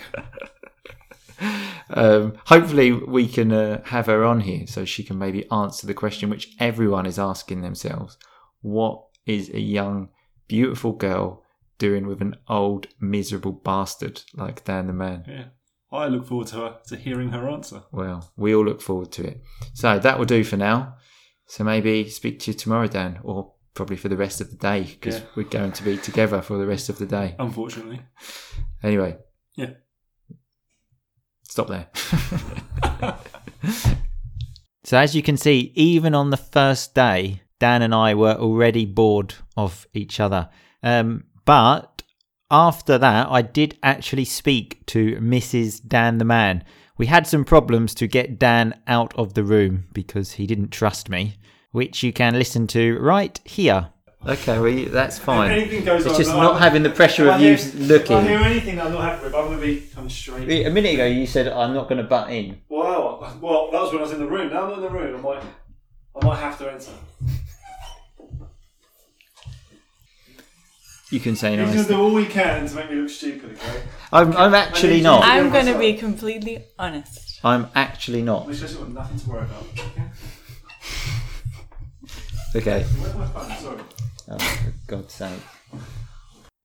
um, 1.89 2.33
hopefully 2.45 2.91
we 2.91 3.27
can 3.27 3.51
uh, 3.51 3.81
have 3.85 4.05
her 4.05 4.23
on 4.23 4.41
here 4.41 4.67
so 4.67 4.85
she 4.85 5.03
can 5.03 5.17
maybe 5.17 5.49
answer 5.51 5.87
the 5.87 5.93
question 5.95 6.29
which 6.29 6.53
everyone 6.59 7.05
is 7.07 7.17
asking 7.17 7.61
themselves 7.61 8.17
what 8.61 9.03
is 9.25 9.49
a 9.49 9.59
young 9.59 10.09
beautiful 10.47 10.91
girl 10.93 11.43
doing 11.79 12.05
with 12.05 12.21
an 12.21 12.35
old 12.47 12.87
miserable 12.99 13.51
bastard 13.53 14.21
like 14.35 14.63
dan 14.65 14.85
the 14.85 14.93
man 14.93 15.23
Yeah, 15.27 15.45
I 15.91 16.07
look 16.07 16.27
forward 16.27 16.47
to 16.47 16.55
her 16.57 16.77
to 16.89 16.95
hearing 16.95 17.29
her 17.29 17.49
answer. 17.49 17.81
well 17.91 18.31
we 18.37 18.53
all 18.53 18.63
look 18.65 18.81
forward 18.81 19.11
to 19.13 19.25
it 19.25 19.41
so 19.73 19.97
that 19.97 20.19
will 20.19 20.25
do 20.25 20.43
for 20.43 20.57
now 20.57 20.95
so 21.47 21.63
maybe 21.63 22.07
speak 22.09 22.39
to 22.41 22.51
you 22.51 22.57
tomorrow 22.57 22.87
dan 22.87 23.19
or 23.23 23.53
probably 23.73 23.95
for 23.97 24.09
the 24.09 24.17
rest 24.17 24.41
of 24.41 24.49
the 24.49 24.57
day 24.57 24.81
because 24.83 25.19
Yeah. 25.19 25.25
we're 25.35 25.43
going 25.43 25.71
to 25.73 25.83
be 25.83 25.97
together 25.97 26.41
for 26.41 26.57
the 26.57 26.67
rest 26.67 26.89
of 26.89 26.97
the 26.97 27.05
day 27.05 27.35
Unfortunately, 27.39 28.01
anyway 28.83 29.17
Yeah. 29.55 29.71
stop 31.43 31.67
there 31.67 31.87
So, 34.83 34.97
as 34.97 35.15
you 35.15 35.21
can 35.21 35.37
see, 35.37 35.71
even 35.75 36.15
on 36.15 36.31
the 36.31 36.37
first 36.37 36.95
day, 36.95 37.43
Dan 37.59 37.83
and 37.83 37.93
I 37.93 38.15
were 38.15 38.33
already 38.33 38.85
bored 38.85 39.35
of 39.55 39.85
each 39.93 40.19
other. 40.19 40.49
Um, 40.81 41.25
but 41.45 42.01
after 42.49 42.97
that, 42.97 43.27
I 43.29 43.43
did 43.43 43.77
actually 43.83 44.25
speak 44.25 44.83
to 44.87 45.17
Mrs. 45.17 45.87
Dan 45.87 46.17
the 46.17 46.25
man. 46.25 46.63
We 46.97 47.05
had 47.05 47.27
some 47.27 47.45
problems 47.45 47.93
to 47.95 48.07
get 48.07 48.39
Dan 48.39 48.73
out 48.87 49.13
of 49.17 49.35
the 49.35 49.43
room 49.43 49.85
because 49.93 50.33
he 50.33 50.47
didn't 50.47 50.71
trust 50.71 51.09
me, 51.09 51.35
which 51.71 52.03
you 52.03 52.11
can 52.13 52.33
listen 52.37 52.67
to 52.67 52.97
right 52.99 53.39
here. 53.45 53.89
Okay, 54.27 54.59
well, 54.59 54.85
that's 54.93 55.17
fine. 55.17 55.49
anything 55.51 55.83
goes 55.83 56.01
It's 56.05 56.13
on, 56.13 56.19
just 56.19 56.29
that 56.31 56.37
not 56.37 56.55
I- 56.57 56.59
having 56.59 56.83
the 56.83 56.91
pressure 56.91 57.25
if 57.27 57.31
I 57.31 57.35
of 57.37 57.41
you 57.41 57.87
looking. 57.87 58.17
If 58.17 58.23
I 58.23 58.27
hear 58.27 58.39
anything 58.39 58.79
I'm 58.79 58.91
not 58.93 59.01
happy 59.01 59.23
with, 59.25 59.33
I'm 59.33 59.45
going 59.47 59.59
to 59.59 59.65
be 59.65 59.81
coming 59.95 60.09
straight. 60.11 60.65
A 60.67 60.69
minute 60.69 60.93
ago, 60.93 61.05
you 61.07 61.25
said 61.25 61.47
I'm 61.47 61.73
not 61.73 61.89
going 61.89 61.97
to 61.97 62.03
butt 62.07 62.29
in. 62.31 62.61
Wow. 62.69 63.37
Well, 63.41 63.71
that 63.71 63.81
was 63.81 63.91
when 63.91 63.99
I 63.99 64.03
was 64.03 64.11
in 64.11 64.19
the 64.19 64.27
room. 64.27 64.51
Now 64.53 64.63
I'm 64.63 64.69
not 64.69 64.75
in 64.77 64.83
the 64.83 64.89
room. 64.91 65.15
I 65.17 65.21
might, 65.21 65.43
I 66.21 66.25
might 66.25 66.39
have 66.39 66.57
to 66.59 66.71
enter. 66.71 66.91
You 71.09 71.19
can 71.19 71.35
say 71.35 71.57
He's 71.57 71.65
going 71.65 71.75
nice. 71.75 71.87
to 71.87 71.93
do 71.93 71.99
all 72.01 72.15
he 72.15 72.25
can 72.25 72.67
to 72.67 72.75
make 72.75 72.89
me 72.89 72.95
look 72.97 73.09
stupid. 73.09 73.51
Okay. 73.57 73.83
I'm, 74.13 74.35
I'm 74.37 74.53
actually 74.53 75.01
not. 75.01 75.23
I'm 75.25 75.49
going 75.51 75.65
to 75.65 75.77
be 75.77 75.95
completely 75.95 76.63
honest. 76.79 77.39
I'm 77.43 77.67
actually 77.75 78.21
not. 78.21 78.49
It's 78.49 78.59
just 78.61 78.77
got 78.77 78.89
nothing 78.91 79.19
to 79.19 79.29
worry 79.29 79.41
about. 79.45 79.65
Okay. 79.73 80.03
Okay. 82.55 82.85
Oh, 84.29 84.37
for 84.37 84.73
God's 84.87 85.13
sake. 85.13 85.39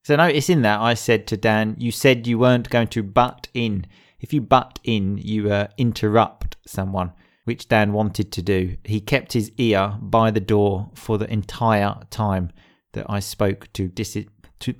So 0.03 0.15
notice 0.15 0.49
in 0.49 0.61
that 0.61 0.79
I 0.79 0.93
said 0.93 1.27
to 1.27 1.37
Dan, 1.37 1.75
you 1.77 1.91
said 1.91 2.27
you 2.27 2.39
weren't 2.39 2.69
going 2.69 2.87
to 2.89 3.03
butt 3.03 3.47
in. 3.53 3.85
If 4.19 4.33
you 4.33 4.41
butt 4.41 4.79
in, 4.83 5.17
you 5.17 5.51
uh, 5.51 5.67
interrupt 5.77 6.57
someone, 6.65 7.13
which 7.45 7.67
Dan 7.67 7.93
wanted 7.93 8.31
to 8.33 8.41
do. 8.41 8.77
He 8.83 8.99
kept 8.99 9.33
his 9.33 9.51
ear 9.57 9.97
by 10.01 10.31
the 10.31 10.39
door 10.39 10.91
for 10.93 11.17
the 11.17 11.31
entire 11.31 11.95
time 12.09 12.51
that 12.93 13.05
I 13.09 13.19
spoke 13.19 13.71
to 13.73 13.87
dis- 13.87 14.25
to 14.59 14.73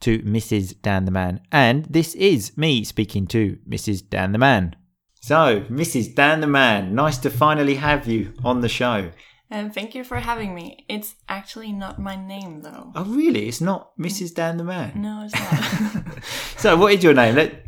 to 0.00 0.20
Mrs. 0.20 0.80
Dan 0.80 1.04
the 1.04 1.10
Man. 1.10 1.40
And 1.50 1.84
this 1.86 2.14
is 2.14 2.56
me 2.56 2.84
speaking 2.84 3.26
to 3.28 3.58
Mrs. 3.68 4.08
Dan 4.08 4.32
the 4.32 4.38
Man. 4.38 4.76
So, 5.20 5.62
Mrs. 5.62 6.14
Dan 6.14 6.40
the 6.40 6.46
Man, 6.46 6.94
nice 6.94 7.18
to 7.18 7.30
finally 7.30 7.74
have 7.74 8.06
you 8.06 8.32
on 8.44 8.60
the 8.60 8.68
show. 8.68 9.10
And 9.50 9.72
thank 9.72 9.94
you 9.94 10.04
for 10.04 10.18
having 10.18 10.54
me. 10.54 10.84
It's 10.88 11.14
actually 11.28 11.72
not 11.72 11.98
my 11.98 12.16
name, 12.16 12.60
though. 12.60 12.92
Oh, 12.94 13.04
really? 13.04 13.48
It's 13.48 13.60
not 13.60 13.96
Mrs. 13.98 14.34
Dan 14.34 14.58
the 14.58 14.64
Man? 14.64 14.92
No, 15.00 15.26
it's 15.26 15.34
not. 15.94 16.24
So, 16.58 16.76
what 16.76 16.92
is 16.92 17.02
your 17.02 17.14
name? 17.14 17.34
Let, 17.36 17.64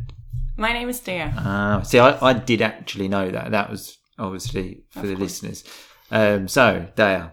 my 0.57 0.73
name 0.73 0.89
is 0.89 0.99
Dea. 0.99 1.31
Ah, 1.35 1.81
see, 1.83 1.97
I, 1.97 2.23
I 2.23 2.33
did 2.33 2.61
actually 2.61 3.07
know 3.07 3.31
that. 3.31 3.51
That 3.51 3.71
was 3.71 3.97
obviously 4.19 4.83
for 4.89 5.07
the 5.07 5.15
listeners. 5.15 5.63
Um, 6.11 6.47
so, 6.47 6.87
Daya, 6.95 7.31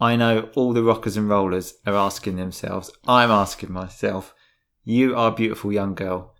I 0.00 0.16
know 0.16 0.48
all 0.56 0.72
the 0.72 0.82
rockers 0.82 1.16
and 1.16 1.28
rollers 1.28 1.74
are 1.86 1.94
asking 1.94 2.36
themselves. 2.36 2.90
I'm 3.06 3.30
asking 3.30 3.72
myself. 3.72 4.34
You 4.82 5.14
are 5.16 5.30
a 5.30 5.34
beautiful 5.34 5.72
young 5.72 5.94
girl. 5.94 6.34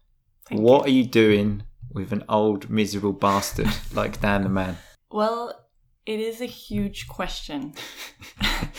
Thank 0.49 0.61
what 0.61 0.87
are 0.87 0.91
you 0.91 1.05
doing 1.05 1.62
with 1.93 2.11
an 2.11 2.25
old 2.29 2.69
miserable 2.69 3.12
bastard 3.12 3.69
like 3.95 4.21
Dan 4.21 4.43
the 4.43 4.49
man? 4.49 4.79
Well, 5.12 5.62
it 6.06 6.21
is 6.21 6.40
a 6.40 6.47
huge 6.47 7.06
question. 7.09 7.75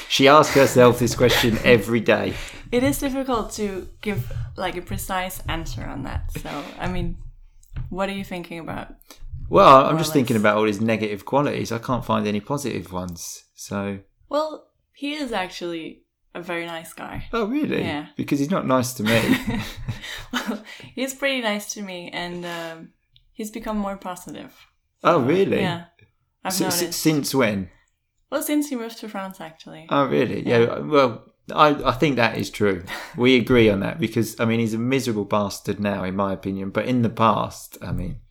She 0.10 0.28
asks 0.28 0.54
herself 0.54 1.00
this 1.00 1.16
question 1.16 1.58
every 1.64 2.00
day. 2.00 2.36
It 2.72 2.84
is 2.84 3.00
difficult 3.00 3.52
to 3.54 3.90
give 4.02 4.32
like 4.56 4.78
a 4.78 4.82
precise 4.82 5.42
answer 5.48 5.84
on 5.84 6.04
that. 6.04 6.32
So, 6.34 6.50
I 6.80 6.88
mean, 6.88 7.18
what 7.90 8.10
are 8.10 8.14
you 8.14 8.24
thinking 8.24 8.60
about? 8.60 8.94
Well, 9.50 9.86
I'm 9.88 9.98
just 9.98 10.12
or 10.12 10.14
thinking 10.14 10.36
about 10.38 10.58
all 10.58 10.66
his 10.66 10.80
negative 10.80 11.26
qualities. 11.26 11.72
I 11.72 11.80
can't 11.80 12.06
find 12.06 12.28
any 12.28 12.40
positive 12.42 12.94
ones. 12.94 13.46
So, 13.56 14.00
Well, 14.30 14.68
he 14.94 15.14
is 15.16 15.32
actually 15.32 16.04
a 16.36 16.42
very 16.44 16.68
nice 16.68 16.94
guy. 16.94 17.26
oh 17.34 17.46
really? 17.46 17.82
Yeah. 17.82 18.08
Because 18.16 18.38
he's 18.38 18.52
not 18.52 18.68
nice 18.68 18.94
to 18.94 19.04
me. 19.04 19.20
well, 20.34 20.64
he's 20.94 21.16
pretty 21.16 21.42
nice 21.42 21.74
to 21.74 21.82
me, 21.82 22.12
and 22.14 22.46
um, 22.46 22.90
he's 23.32 23.50
become 23.50 23.78
more 23.78 23.98
positive. 23.98 24.54
oh 25.04 25.22
really? 25.22 25.60
Yeah, 25.62 25.86
I've 26.44 26.54
S- 26.54 26.60
noticed. 26.82 27.00
since 27.00 27.34
when? 27.36 27.70
well, 28.32 28.42
since 28.42 28.70
he 28.70 28.76
moved 28.76 28.98
to 29.00 29.08
France, 29.10 29.40
actually. 29.40 29.86
Oh, 29.90 30.06
really? 30.08 30.46
Yeah. 30.48 30.80
Well, 30.80 31.24
I, 31.54 31.70
I 31.90 31.92
think 31.92 32.16
that 32.16 32.38
is 32.38 32.50
true. 32.50 32.84
We 33.18 33.36
agree 33.38 33.70
on 33.70 33.82
that 33.82 34.00
because, 34.00 34.40
I 34.40 34.46
mean, 34.46 34.60
he's 34.60 34.74
a 34.74 34.80
miserable 34.80 35.26
bastard 35.26 35.80
now, 35.80 36.04
in 36.04 36.16
my 36.16 36.34
opinion. 36.34 36.72
But 36.72 36.86
in 36.86 37.04
the 37.04 37.10
past, 37.10 37.78
I 37.82 37.92
mean, 37.92 38.22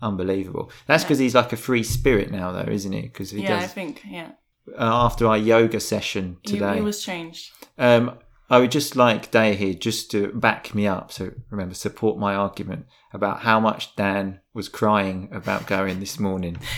unbelievable. 0.00 0.70
That's 0.86 1.04
because 1.04 1.18
he's 1.18 1.34
like 1.34 1.52
a 1.52 1.56
free 1.56 1.82
spirit 1.84 2.30
now, 2.30 2.52
though, 2.52 2.70
isn't 2.70 2.92
he? 2.92 3.02
Because 3.02 3.30
he 3.30 3.42
yeah, 3.42 3.58
I 3.58 3.66
think. 3.68 4.02
Yeah, 4.08 4.32
Uh, 4.68 5.04
after 5.06 5.26
our 5.26 5.38
yoga 5.38 5.78
session 5.80 6.38
today, 6.44 6.76
he 6.76 6.80
was 6.82 7.02
changed. 7.04 7.52
um, 7.78 8.18
I 8.50 8.58
would 8.58 8.70
just 8.72 8.96
like 8.96 9.30
Day 9.30 9.54
here 9.54 9.72
just 9.74 10.10
to 10.10 10.28
back 10.32 10.74
me 10.74 10.86
up. 10.86 11.10
So 11.12 11.30
remember, 11.50 11.74
support 11.74 12.18
my 12.18 12.34
argument 12.34 12.86
about 13.12 13.40
how 13.42 13.58
much 13.60 13.96
Dan 13.96 14.40
was 14.52 14.68
crying 14.68 15.28
about 15.32 15.66
going 15.66 16.00
this 16.00 16.18
morning. 16.18 16.58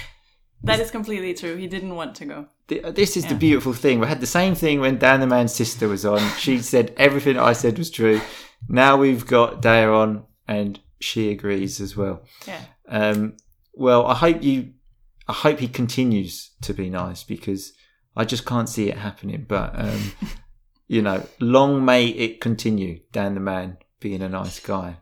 That 0.64 0.80
is 0.80 0.90
completely 0.90 1.35
true. 1.35 1.56
He 1.56 1.66
didn't 1.66 1.94
want 1.94 2.14
to 2.16 2.25
go. 2.25 2.47
Th- 2.68 2.83
This 2.94 3.16
is 3.16 3.26
the 3.26 3.35
beautiful 3.35 3.73
thing. 3.75 4.00
We 4.00 4.06
had 4.06 4.21
the 4.21 4.26
same 4.26 4.54
thing 4.54 4.80
when 4.80 4.99
Dan 4.99 5.21
the 5.21 5.26
Man's 5.26 5.54
sister 5.54 5.88
was 5.88 6.04
on. 6.04 6.21
She 6.38 6.59
said 6.73 6.94
everything 6.97 7.38
I 7.38 7.52
said 7.52 7.76
was 7.78 7.90
true. 7.90 8.21
Now 8.68 8.97
we've 8.97 9.26
got 9.26 9.61
Daya 9.62 9.94
on, 9.94 10.25
and 10.49 10.80
she 11.00 11.30
agrees 11.30 11.80
as 11.80 11.97
well. 11.97 12.23
Yeah. 12.47 12.61
Um, 12.88 13.37
well, 13.75 14.06
I 14.06 14.14
hope 14.14 14.42
you, 14.42 14.73
I 15.28 15.33
hope 15.35 15.59
he 15.59 15.68
continues 15.68 16.50
to 16.62 16.73
be 16.73 16.88
nice 16.88 17.25
because 17.25 17.73
I 18.16 18.25
just 18.25 18.47
can't 18.47 18.68
see 18.68 18.88
it 18.88 18.97
happening. 18.97 19.44
But 19.47 19.78
um, 19.78 20.12
you 20.88 21.02
know, 21.02 21.26
long 21.40 21.85
may 21.85 22.06
it 22.06 22.40
continue. 22.40 23.00
Dan 23.12 23.35
the 23.35 23.40
Man 23.40 23.76
being 24.00 24.23
a 24.23 24.28
nice 24.28 24.61
guy. 24.61 24.97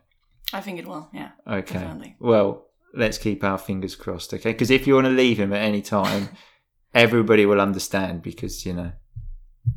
I 0.51 0.59
think 0.61 0.77
it 0.79 0.85
will. 0.87 1.09
Yeah. 1.13 1.31
Okay. 1.47 1.75
Definitely. 1.79 2.15
Well, 2.19 2.67
let's 2.93 3.17
keep 3.17 3.43
our 3.43 3.57
fingers 3.57 3.95
crossed, 3.95 4.33
okay? 4.33 4.51
Because 4.51 4.71
if 4.71 4.87
you 4.87 4.95
want 4.95 5.05
to 5.05 5.11
leave 5.11 5.39
him 5.39 5.53
at 5.53 5.61
any 5.61 5.81
time, 5.81 6.29
everybody 6.93 7.45
will 7.45 7.61
understand 7.61 8.21
because, 8.21 8.65
you 8.65 8.73
know, 8.73 8.91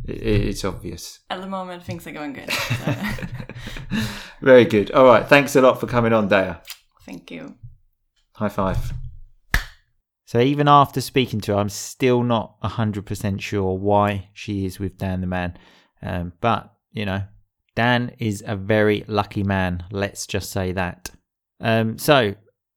it, 0.04 0.22
it's 0.22 0.64
obvious. 0.64 1.20
At 1.30 1.40
the 1.40 1.46
moment, 1.46 1.82
things 1.82 2.06
are 2.06 2.12
going 2.12 2.32
good. 2.34 2.50
So, 2.50 2.94
Very 4.40 4.64
good. 4.64 4.90
All 4.90 5.06
right. 5.06 5.26
Thanks 5.26 5.56
a 5.56 5.62
lot 5.62 5.80
for 5.80 5.86
coming 5.86 6.12
on, 6.12 6.28
Daya. 6.28 6.60
thank 7.04 7.30
you. 7.30 7.54
High 8.34 8.48
five. 8.50 8.92
So 10.26 10.40
even 10.40 10.66
after 10.66 11.00
speaking 11.00 11.40
to 11.42 11.52
her, 11.52 11.58
I'm 11.58 11.68
still 11.68 12.24
not 12.24 12.60
100% 12.62 13.40
sure 13.40 13.78
why 13.78 14.28
she 14.34 14.66
is 14.66 14.80
with 14.80 14.98
Dan 14.98 15.20
the 15.20 15.26
man. 15.28 15.56
Um, 16.02 16.32
but, 16.40 16.74
you 16.90 17.06
know, 17.06 17.22
Dan 17.76 18.10
is 18.18 18.42
a 18.44 18.56
very 18.56 19.04
lucky 19.06 19.44
man. 19.44 19.84
Let's 19.92 20.26
just 20.26 20.50
say 20.50 20.72
that. 20.72 21.10
Um, 21.60 21.96
so 21.96 22.34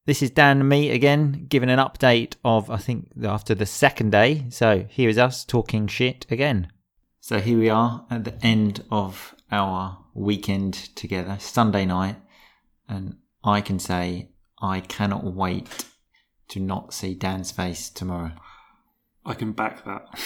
this 0.10 0.24
is 0.24 0.32
Dan 0.32 0.62
and 0.62 0.68
me 0.68 0.90
again, 0.90 1.46
giving 1.50 1.70
an 1.70 1.78
update 1.78 2.34
of, 2.44 2.72
I 2.72 2.78
think, 2.78 3.12
after 3.24 3.54
the 3.54 3.68
second 3.68 4.12
day. 4.12 4.48
So 4.50 4.88
here 4.90 5.08
is 5.08 5.20
us 5.20 5.46
talking 5.46 5.86
shit 5.86 6.26
again. 6.32 6.72
So 7.20 7.40
here 7.40 7.60
we 7.60 7.70
are 7.70 8.08
at 8.10 8.24
the 8.24 8.44
end 8.44 8.84
of 8.90 9.36
our 9.52 10.00
weekend 10.16 10.74
together, 10.96 11.38
Sunday 11.40 11.86
night. 11.86 12.16
And 12.88 13.18
I 13.44 13.62
can 13.62 13.78
say 13.78 14.32
I 14.60 14.80
cannot 14.80 15.26
wait 15.26 15.86
to 16.48 16.60
not 16.60 16.92
see 16.92 17.14
Dan's 17.14 17.52
face 17.52 17.92
tomorrow. 17.92 18.32
I 19.24 19.36
can 19.36 19.52
back 19.52 19.86
that. 19.86 20.20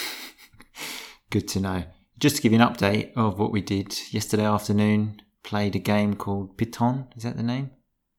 Good 1.28 1.46
to 1.48 1.60
know. 1.60 1.84
Just 2.18 2.36
to 2.36 2.42
give 2.42 2.52
you 2.52 2.58
an 2.58 2.66
update 2.66 3.12
of 3.16 3.38
what 3.38 3.52
we 3.52 3.60
did 3.60 3.94
yesterday 4.14 4.46
afternoon, 4.46 5.20
played 5.42 5.76
a 5.76 5.78
game 5.78 6.14
called 6.14 6.56
Piton. 6.56 7.08
Is 7.18 7.24
that 7.24 7.36
the 7.36 7.42
name? 7.42 7.70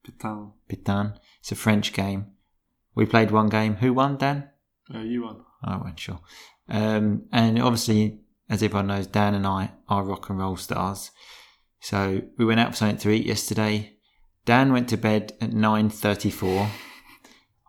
Pitan. 0.06 0.52
Pitan. 0.70 1.18
It's 1.46 1.52
a 1.52 1.54
French 1.54 1.92
game. 1.92 2.26
We 2.96 3.06
played 3.06 3.30
one 3.30 3.48
game. 3.48 3.76
Who 3.76 3.92
won, 3.92 4.16
Dan? 4.16 4.48
Uh, 4.92 5.02
you 5.02 5.22
won. 5.22 5.44
I 5.62 5.76
wasn't 5.76 6.00
sure. 6.00 6.18
Um, 6.68 7.26
and 7.30 7.62
obviously, 7.62 8.18
as 8.50 8.64
everyone 8.64 8.88
knows, 8.88 9.06
Dan 9.06 9.32
and 9.32 9.46
I 9.46 9.70
are 9.88 10.02
rock 10.02 10.28
and 10.28 10.40
roll 10.40 10.56
stars. 10.56 11.12
So 11.78 12.22
we 12.36 12.44
went 12.44 12.58
out 12.58 12.70
for 12.70 12.76
something 12.78 12.98
to 12.98 13.10
eat 13.10 13.26
yesterday. 13.26 13.92
Dan 14.44 14.72
went 14.72 14.88
to 14.88 14.96
bed 14.96 15.34
at 15.40 15.52
nine 15.52 15.88
thirty-four, 15.88 16.68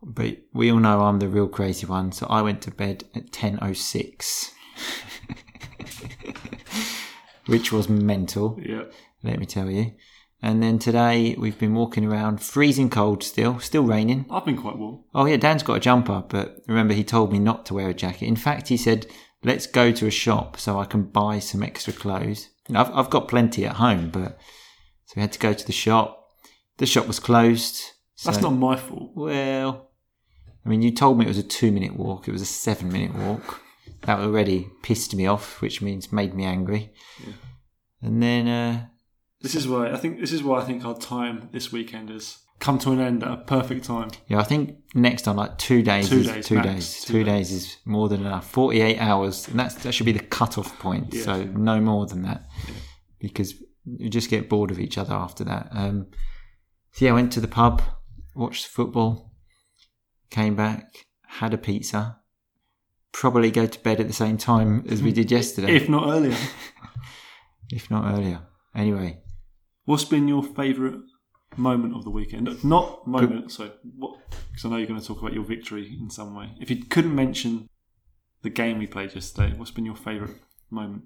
but 0.02 0.38
we 0.52 0.72
all 0.72 0.80
know 0.80 1.02
I'm 1.02 1.20
the 1.20 1.30
real 1.30 1.48
crazy 1.48 1.86
one. 1.86 2.12
So 2.14 2.26
I 2.32 2.42
went 2.42 2.64
to 2.64 2.72
bed 2.72 3.04
at 3.14 3.32
ten 3.32 3.60
oh 3.62 3.74
six, 3.74 4.56
which 7.46 7.72
was 7.72 7.88
mental. 7.90 8.60
Yeah. 8.60 8.86
Let 9.22 9.38
me 9.38 9.46
tell 9.46 9.70
you. 9.70 9.92
And 10.42 10.62
then 10.62 10.78
today 10.78 11.36
we've 11.38 11.58
been 11.58 11.74
walking 11.74 12.06
around, 12.06 12.42
freezing 12.42 12.90
cold 12.90 13.24
still, 13.24 13.60
still 13.60 13.84
raining. 13.84 14.26
I've 14.30 14.46
been 14.46 14.58
quite 14.58 14.78
warm. 14.78 15.04
Oh 15.16 15.26
yeah, 15.26 15.38
Dan's 15.38 15.64
got 15.64 15.78
a 15.78 15.80
jumper, 15.80 16.24
but 16.28 16.58
remember 16.68 16.94
he 16.94 17.04
told 17.04 17.32
me 17.32 17.40
not 17.40 17.66
to 17.68 17.74
wear 17.74 17.90
a 17.90 17.94
jacket. 17.94 18.28
In 18.28 18.36
fact, 18.36 18.68
he 18.68 18.78
said, 18.78 19.08
"Let's 19.44 19.66
go 19.66 19.92
to 19.92 20.06
a 20.06 20.12
shop 20.12 20.60
so 20.60 20.80
I 20.80 20.86
can 20.86 21.04
buy 21.04 21.40
some 21.40 21.64
extra 21.64 21.92
clothes." 21.92 22.50
You 22.68 22.74
know, 22.74 22.82
I've 22.82 22.94
I've 22.96 23.10
got 23.10 23.28
plenty 23.28 23.66
at 23.66 23.78
home, 23.78 24.10
but 24.12 24.38
so 25.06 25.14
we 25.16 25.22
had 25.22 25.34
to 25.34 25.40
go 25.40 25.54
to 25.54 25.66
the 25.66 25.72
shop. 25.74 26.28
The 26.78 26.86
shop 26.86 27.08
was 27.08 27.20
closed. 27.20 27.82
That's 28.24 28.42
not 28.42 28.52
my 28.52 28.76
fault. 28.76 29.12
well. 29.16 29.90
I 30.66 30.70
mean, 30.70 30.82
you 30.82 30.92
told 30.92 31.18
me 31.18 31.26
it 31.26 31.30
was 31.30 31.38
a 31.38 31.44
two-minute 31.44 31.96
walk. 31.96 32.28
It 32.28 32.32
was 32.32 32.42
a 32.42 32.46
seven-minute 32.46 33.16
walk. 33.16 33.62
That 34.02 34.20
already 34.20 34.68
pissed 34.84 35.16
me 35.16 35.26
off, 35.26 35.62
which 35.62 35.82
means 35.82 36.12
made 36.12 36.34
me 36.34 36.44
angry. 36.44 36.92
And 38.02 38.22
then, 38.22 38.48
uh, 38.48 38.88
This 39.42 39.56
is 39.56 39.68
why 39.68 39.92
I 39.92 39.98
think 39.98 40.20
this 40.20 40.32
is 40.32 40.44
why 40.44 40.62
I 40.62 40.64
think 40.64 40.84
our 40.84 40.98
time 40.98 41.50
this 41.52 41.72
weekend 41.72 42.10
has 42.10 42.40
come 42.60 42.80
to 42.80 42.92
an 42.92 43.00
end 43.00 43.24
at 43.24 43.32
a 43.32 43.38
perfect 43.38 43.86
time. 43.86 44.10
Yeah, 44.28 44.40
I 44.40 44.44
think 44.44 44.78
next 44.96 45.24
time, 45.24 45.36
like 45.36 45.58
two 45.58 45.84
days, 45.84 46.10
Two 46.10 46.20
is, 46.20 46.28
days 46.28 46.46
two 46.48 46.56
max, 46.56 46.68
days, 46.68 47.02
two 47.04 47.14
two 47.14 47.24
days 47.24 47.52
is 47.52 47.78
more 47.86 48.10
than 48.10 48.22
enough. 48.22 48.50
Forty-eight 48.50 48.98
hours, 49.00 49.48
and 49.48 49.60
that's 49.60 49.76
that 49.84 49.92
should 49.94 50.06
be 50.06 50.12
the 50.12 50.20
cut-off 50.20 50.78
point. 50.80 51.14
Yeah. 51.14 51.24
So 51.24 51.44
no 51.44 51.80
more 51.80 52.08
than 52.08 52.24
that, 52.24 52.48
because 53.20 53.54
you 53.86 54.10
just 54.10 54.30
get 54.30 54.50
bored 54.50 54.72
of 54.72 54.80
each 54.80 54.98
other 54.98 55.14
after 55.14 55.44
that. 55.44 55.70
Um, 55.72 56.08
so 56.92 57.06
yeah, 57.06 57.12
I 57.12 57.14
went 57.14 57.32
to 57.34 57.40
the 57.40 57.48
pub, 57.48 57.82
watched 58.34 58.66
football, 58.66 59.34
came 60.32 60.56
back, 60.56 61.06
had 61.28 61.54
a 61.54 61.58
pizza. 61.58 62.18
Probably 63.14 63.50
go 63.50 63.66
to 63.66 63.80
bed 63.80 64.00
at 64.00 64.08
the 64.08 64.14
same 64.14 64.38
time 64.38 64.86
as 64.90 65.02
we 65.02 65.12
did 65.12 65.32
yesterday, 65.38 65.76
If 65.76 65.90
not 65.90 66.08
earlier. 66.08 66.38
if 67.72 67.90
not 67.90 68.14
earlier. 68.14 68.42
Anyway, 68.76 69.22
What's 69.88 70.04
been 70.04 70.28
your 70.28 70.44
favourite 70.44 71.00
moment 71.56 71.96
of 71.96 72.04
the 72.04 72.10
weekend? 72.10 72.62
Not 72.62 73.08
moment, 73.08 73.54
so 73.54 73.72
what? 73.96 74.20
Because 74.52 74.66
I 74.66 74.70
know 74.70 74.76
you're 74.76 74.86
going 74.86 75.00
to 75.00 75.08
talk 75.08 75.22
about 75.22 75.32
your 75.32 75.46
victory 75.46 75.98
in 75.98 76.10
some 76.10 76.36
way. 76.36 76.50
If 76.60 76.70
you 76.70 76.84
couldn't 76.84 77.16
mention 77.16 77.70
the 78.42 78.50
game 78.50 78.80
we 78.80 78.86
played 78.86 79.16
yesterday, 79.16 79.56
what's 79.56 79.72
been 79.72 79.86
your 79.86 79.96
favourite 79.96 80.36
moment? 80.70 81.04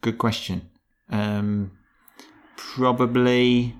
good 0.00 0.18
question. 0.18 0.68
Um, 1.10 1.78
probably. 2.56 3.76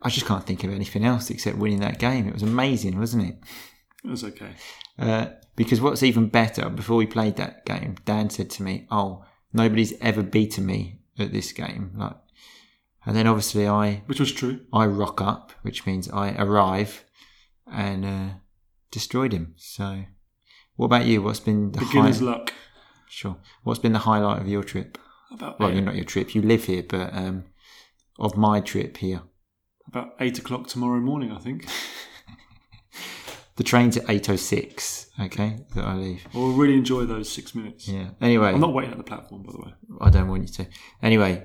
I 0.00 0.08
just 0.08 0.26
can't 0.26 0.46
think 0.46 0.62
of 0.62 0.70
anything 0.70 1.04
else 1.04 1.30
except 1.30 1.58
winning 1.58 1.80
that 1.80 1.98
game. 1.98 2.28
It 2.28 2.32
was 2.32 2.44
amazing, 2.44 2.96
wasn't 2.96 3.28
it? 3.28 3.38
It 4.04 4.10
was 4.10 4.22
okay. 4.22 4.52
Uh, 4.96 5.30
because 5.56 5.80
what's 5.80 6.04
even 6.04 6.28
better, 6.28 6.68
before 6.68 6.96
we 6.96 7.06
played 7.06 7.34
that 7.38 7.66
game, 7.66 7.96
Dan 8.04 8.30
said 8.30 8.50
to 8.50 8.62
me, 8.62 8.86
"Oh, 8.88 9.24
nobody's 9.52 9.94
ever 10.00 10.22
beaten 10.22 10.64
me 10.64 11.00
at 11.18 11.32
this 11.32 11.50
game. 11.50 11.90
Like, 11.96 12.14
and 13.08 13.16
then 13.16 13.26
obviously 13.26 13.66
I 13.66 14.02
Which 14.06 14.20
was 14.20 14.30
true. 14.32 14.60
I 14.72 14.84
rock 14.86 15.20
up, 15.22 15.52
which 15.62 15.86
means 15.86 16.08
I 16.10 16.32
arrive 16.36 17.04
and 17.72 18.04
uh, 18.04 18.28
destroyed 18.90 19.32
him. 19.32 19.54
So, 19.56 20.04
what 20.76 20.86
about 20.86 21.06
you? 21.06 21.22
What's 21.22 21.40
been 21.40 21.72
the 21.72 21.80
Beginner's 21.80 22.20
high- 22.20 22.26
luck. 22.26 22.52
Sure. 23.08 23.38
What's 23.62 23.80
been 23.80 23.94
the 23.94 24.00
highlight 24.00 24.40
of 24.42 24.48
your 24.48 24.62
trip? 24.62 24.98
About 25.32 25.58
Well, 25.58 25.70
eight, 25.70 25.74
you're 25.76 25.84
not 25.84 25.94
your 25.96 26.04
trip. 26.04 26.34
You 26.34 26.42
live 26.42 26.64
here, 26.64 26.82
but 26.86 27.12
um, 27.14 27.44
of 28.18 28.36
my 28.36 28.60
trip 28.60 28.98
here. 28.98 29.22
about 29.86 30.14
eight 30.20 30.38
o'clock 30.38 30.66
tomorrow 30.68 31.00
morning, 31.00 31.32
I 31.32 31.38
think. 31.38 31.66
The 33.56 33.64
train's 33.64 33.96
at 33.96 34.08
eight 34.08 34.30
oh 34.30 34.36
six. 34.36 35.10
Okay, 35.20 35.56
that 35.74 35.84
I 35.84 35.94
leave. 35.94 36.24
I'll 36.32 36.52
really 36.52 36.74
enjoy 36.76 37.06
those 37.06 37.28
six 37.28 37.56
minutes. 37.56 37.88
Yeah. 37.88 38.10
Anyway, 38.20 38.50
I'm 38.50 38.60
not 38.60 38.72
waiting 38.72 38.92
at 38.92 38.98
the 38.98 39.02
platform, 39.02 39.42
by 39.42 39.50
the 39.50 39.58
way. 39.58 39.74
I 40.00 40.10
don't 40.10 40.28
want 40.28 40.42
you 40.42 40.64
to. 40.64 40.70
Anyway, 41.02 41.44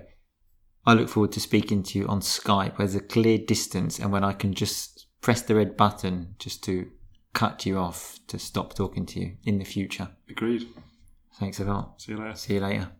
I 0.85 0.93
look 0.93 1.09
forward 1.09 1.31
to 1.33 1.39
speaking 1.39 1.83
to 1.83 1.99
you 1.99 2.07
on 2.07 2.21
Skype. 2.21 2.77
Where 2.77 2.87
there's 2.87 2.95
a 2.95 2.99
clear 2.99 3.37
distance, 3.37 3.99
and 3.99 4.11
when 4.11 4.23
I 4.23 4.33
can 4.33 4.53
just 4.53 5.07
press 5.21 5.41
the 5.41 5.55
red 5.55 5.77
button 5.77 6.35
just 6.39 6.63
to 6.65 6.89
cut 7.33 7.65
you 7.65 7.77
off 7.77 8.19
to 8.27 8.37
stop 8.37 8.73
talking 8.73 9.05
to 9.07 9.19
you 9.19 9.37
in 9.43 9.59
the 9.59 9.65
future. 9.65 10.09
Agreed. 10.29 10.67
Thanks 11.39 11.59
a 11.59 11.63
lot. 11.63 12.01
See 12.01 12.11
you 12.11 12.19
later. 12.19 12.35
See 12.35 12.53
you 12.55 12.59
later. 12.59 12.91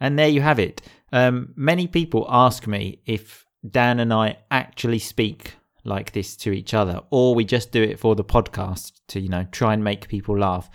And 0.00 0.18
there 0.18 0.28
you 0.28 0.40
have 0.40 0.58
it. 0.58 0.82
Um, 1.12 1.52
many 1.56 1.86
people 1.86 2.26
ask 2.28 2.66
me 2.66 3.02
if 3.06 3.46
Dan 3.68 4.00
and 4.00 4.12
I 4.12 4.38
actually 4.50 4.98
speak 4.98 5.54
like 5.84 6.12
this 6.12 6.36
to 6.36 6.52
each 6.52 6.74
other, 6.74 7.00
or 7.10 7.34
we 7.34 7.44
just 7.44 7.72
do 7.72 7.82
it 7.82 7.98
for 7.98 8.14
the 8.14 8.24
podcast 8.24 8.92
to, 9.08 9.20
you 9.20 9.28
know, 9.28 9.46
try 9.50 9.74
and 9.74 9.82
make 9.82 10.08
people 10.08 10.38
laugh. 10.38 10.70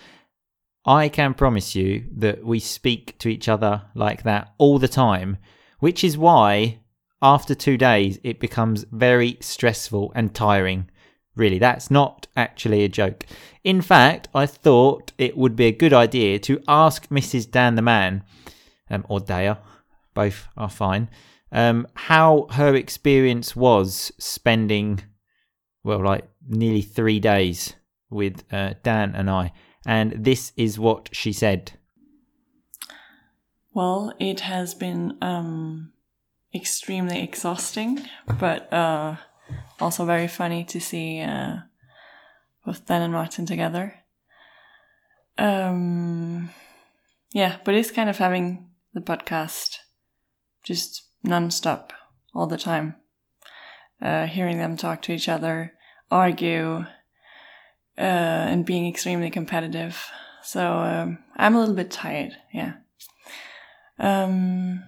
I 0.85 1.07
can 1.09 1.33
promise 1.33 1.75
you 1.75 2.05
that 2.17 2.43
we 2.43 2.59
speak 2.59 3.17
to 3.19 3.29
each 3.29 3.47
other 3.47 3.83
like 3.95 4.23
that 4.23 4.53
all 4.57 4.79
the 4.79 4.87
time, 4.87 5.37
which 5.83 6.01
is 6.01 6.17
why 6.17 6.79
after 7.21 7.53
two 7.53 7.75
days 7.75 8.17
it 8.23 8.39
becomes 8.39 8.85
very 8.93 9.37
stressful 9.41 10.13
and 10.15 10.33
tiring. 10.33 10.89
Really, 11.35 11.59
that's 11.59 11.91
not 11.91 12.25
actually 12.37 12.85
a 12.85 12.87
joke. 12.87 13.25
In 13.65 13.81
fact, 13.81 14.29
I 14.33 14.45
thought 14.45 15.11
it 15.17 15.35
would 15.35 15.57
be 15.57 15.65
a 15.65 15.73
good 15.73 15.91
idea 15.91 16.39
to 16.39 16.63
ask 16.69 17.09
Mrs. 17.09 17.51
Dan 17.51 17.75
the 17.75 17.81
Man, 17.81 18.23
um, 18.89 19.05
or 19.09 19.19
Daya, 19.19 19.57
both 20.13 20.47
are 20.55 20.69
fine, 20.69 21.09
um, 21.51 21.85
how 21.95 22.47
her 22.51 22.75
experience 22.75 23.53
was 23.53 24.13
spending, 24.17 25.01
well, 25.83 26.01
like 26.01 26.29
nearly 26.47 26.81
three 26.81 27.19
days 27.19 27.73
with 28.09 28.45
uh, 28.53 28.75
Dan 28.83 29.15
and 29.15 29.29
I. 29.29 29.51
And 29.85 30.13
this 30.13 30.53
is 30.55 30.79
what 30.79 31.09
she 31.11 31.33
said. 31.33 31.73
Well, 33.73 34.13
it 34.19 34.41
has 34.41 34.75
been 34.75 35.17
um, 35.21 35.93
extremely 36.53 37.23
exhausting, 37.23 38.01
but 38.39 38.71
uh, 38.71 39.15
also 39.79 40.05
very 40.05 40.27
funny 40.27 40.63
to 40.65 40.79
see 40.79 41.21
uh, 41.21 41.57
both 42.63 42.85
Dan 42.85 43.01
and 43.01 43.13
Martin 43.13 43.47
together. 43.47 43.95
Um, 45.39 46.51
yeah, 47.31 47.57
but 47.65 47.73
it's 47.73 47.89
kind 47.89 48.11
of 48.11 48.19
having 48.19 48.69
the 48.93 49.01
podcast 49.01 49.77
just 50.63 51.07
non-stop 51.23 51.93
all 52.35 52.45
the 52.45 52.57
time. 52.57 52.95
Uh, 53.99 54.27
hearing 54.27 54.59
them 54.59 54.77
talk 54.77 55.01
to 55.01 55.13
each 55.13 55.27
other, 55.27 55.73
argue, 56.11 56.85
uh, 57.97 58.01
and 58.01 58.67
being 58.67 58.87
extremely 58.87 59.31
competitive. 59.31 60.11
So 60.43 60.77
um, 60.77 61.19
I'm 61.35 61.55
a 61.55 61.59
little 61.59 61.73
bit 61.75 61.89
tired, 61.89 62.33
yeah. 62.53 62.73
Um, 64.03 64.83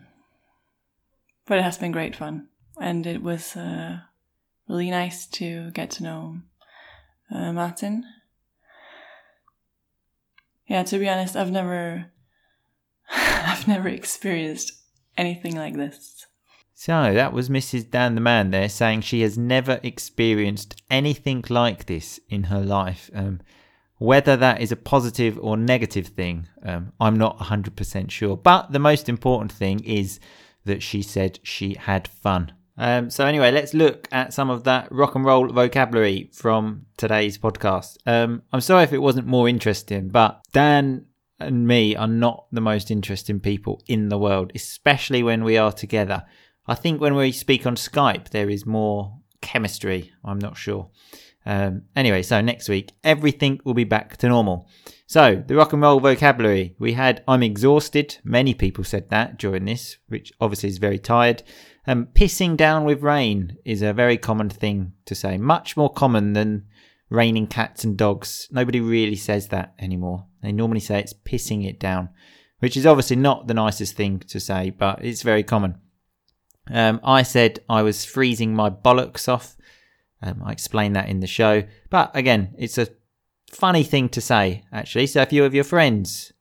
but 1.48 1.58
it 1.58 1.64
has 1.64 1.78
been 1.78 1.94
great 1.94 2.18
fun, 2.18 2.50
and 2.82 3.08
it 3.08 3.24
was 3.24 3.56
uh, 3.56 4.00
really 4.68 4.92
nice 4.92 5.26
to 5.28 5.72
get 5.72 5.90
to 5.92 6.04
know 6.04 6.40
uh, 7.34 7.54
Martin. 7.54 8.04
Yeah, 10.68 10.84
to 10.84 11.00
be 11.00 11.08
honest, 11.08 11.38
I've 11.38 11.52
never, 11.52 12.08
I've 13.10 13.70
never 13.70 13.88
experienced 13.88 14.74
anything 15.18 15.56
like 15.56 15.78
this. 15.78 16.26
So 16.74 17.14
that 17.14 17.32
was 17.32 17.48
Mrs. 17.48 17.90
Dan 17.90 18.16
the 18.16 18.22
Man 18.22 18.52
there 18.52 18.68
saying 18.68 19.02
she 19.02 19.22
has 19.22 19.38
never 19.38 19.80
experienced 19.82 20.76
anything 20.92 21.46
like 21.50 21.86
this 21.86 22.20
in 22.28 22.44
her 22.44 22.60
life. 22.60 23.10
Um, 23.16 23.40
whether 23.98 24.36
that 24.36 24.62
is 24.62 24.72
a 24.72 24.76
positive 24.76 25.40
or 25.40 25.58
negative 25.58 26.08
thing, 26.08 26.48
um, 26.64 26.92
I'm 27.00 27.18
not 27.18 27.40
100% 27.40 28.12
sure. 28.12 28.36
But 28.36 28.72
the 28.72 28.80
most 28.80 29.08
important 29.08 29.52
thing 29.52 29.84
is 29.84 30.20
that 30.66 30.84
she 30.84 31.02
said 31.02 31.40
she 31.44 31.76
had 31.76 32.08
fun. 32.08 32.52
Um, 32.78 33.10
so, 33.10 33.26
anyway, 33.26 33.52
let's 33.52 33.74
look 33.74 34.10
at 34.12 34.34
some 34.34 34.50
of 34.50 34.66
that 34.66 34.92
rock 34.92 35.16
and 35.16 35.24
roll 35.24 35.48
vocabulary 35.48 36.30
from 36.34 36.88
today's 36.98 37.38
podcast. 37.38 37.98
Um, 38.06 38.42
I'm 38.52 38.62
sorry 38.62 38.84
if 38.84 38.92
it 38.92 38.98
wasn't 38.98 39.28
more 39.28 39.48
interesting, 39.48 40.10
but 40.10 40.42
Dan 40.52 41.06
and 41.40 41.68
me 41.68 41.96
are 41.96 42.08
not 42.08 42.48
the 42.52 42.62
most 42.62 42.92
interesting 42.92 43.40
people 43.40 43.82
in 43.88 44.10
the 44.10 44.18
world, 44.18 44.52
especially 44.56 45.24
when 45.24 45.44
we 45.46 45.58
are 45.58 45.72
together. 45.72 46.26
I 46.68 46.76
think 46.76 47.00
when 47.00 47.16
we 47.16 47.32
speak 47.32 47.66
on 47.66 47.76
Skype, 47.76 48.30
there 48.30 48.50
is 48.50 48.66
more 48.66 49.20
chemistry. 49.42 50.12
I'm 50.24 50.40
not 50.40 50.58
sure. 50.58 50.90
Um, 51.46 51.84
anyway, 51.96 52.24
so 52.24 52.42
next 52.42 52.70
week, 52.70 52.92
everything 53.04 53.60
will 53.64 53.74
be 53.74 53.84
back 53.84 54.18
to 54.18 54.28
normal. 54.28 54.68
So, 55.08 55.44
the 55.46 55.56
rock 55.56 55.74
and 55.74 55.82
roll 55.82 56.00
vocabulary. 56.00 56.76
We 56.80 56.94
had 56.94 57.24
I'm 57.28 57.44
exhausted. 57.44 58.18
Many 58.24 58.56
people 58.56 58.84
said 58.84 59.10
that 59.10 59.38
during 59.38 59.66
this, 59.66 59.98
which 60.08 60.34
obviously 60.42 60.70
is 60.70 60.80
very 60.80 60.98
tired. 60.98 61.44
Um, 61.88 62.08
pissing 62.14 62.58
down 62.58 62.84
with 62.84 63.04
rain 63.04 63.58
is 63.64 63.84
a 63.84 63.94
very 63.94 64.18
common 64.18 64.50
thing 64.50 64.94
to 65.06 65.14
say, 65.14 65.38
much 65.38 65.78
more 65.78 65.94
common 65.94 66.34
than 66.34 66.66
raining 67.10 67.46
cats 67.46 67.84
and 67.84 67.96
dogs. 67.96 68.48
Nobody 68.52 68.82
really 68.82 69.16
says 69.16 69.50
that 69.50 69.76
anymore. 69.78 70.26
They 70.42 70.52
normally 70.52 70.80
say 70.80 71.00
it's 71.00 71.14
pissing 71.14 71.68
it 71.68 71.80
down, 71.80 72.10
which 72.60 72.76
is 72.76 72.88
obviously 72.88 73.18
not 73.18 73.48
the 73.48 73.54
nicest 73.54 73.96
thing 73.96 74.20
to 74.20 74.40
say, 74.40 74.72
but 74.72 75.06
it's 75.06 75.22
very 75.22 75.44
common. 75.44 75.76
Um, 76.68 77.00
I 77.04 77.22
said 77.22 77.60
I 77.70 77.84
was 77.84 78.06
freezing 78.06 78.56
my 78.56 78.72
bollocks 78.72 79.28
off. 79.28 79.56
Um, 80.22 80.42
I 80.44 80.52
explained 80.52 80.96
that 80.96 81.10
in 81.10 81.20
the 81.20 81.28
show. 81.28 81.64
But 81.90 82.12
again, 82.16 82.56
it's 82.58 82.78
a 82.78 82.90
funny 83.52 83.84
thing 83.84 84.10
to 84.10 84.22
say, 84.22 84.64
actually. 84.72 85.08
So 85.08 85.22
if 85.22 85.34
you're 85.34 85.54
your 85.54 85.64
friends 85.64 86.34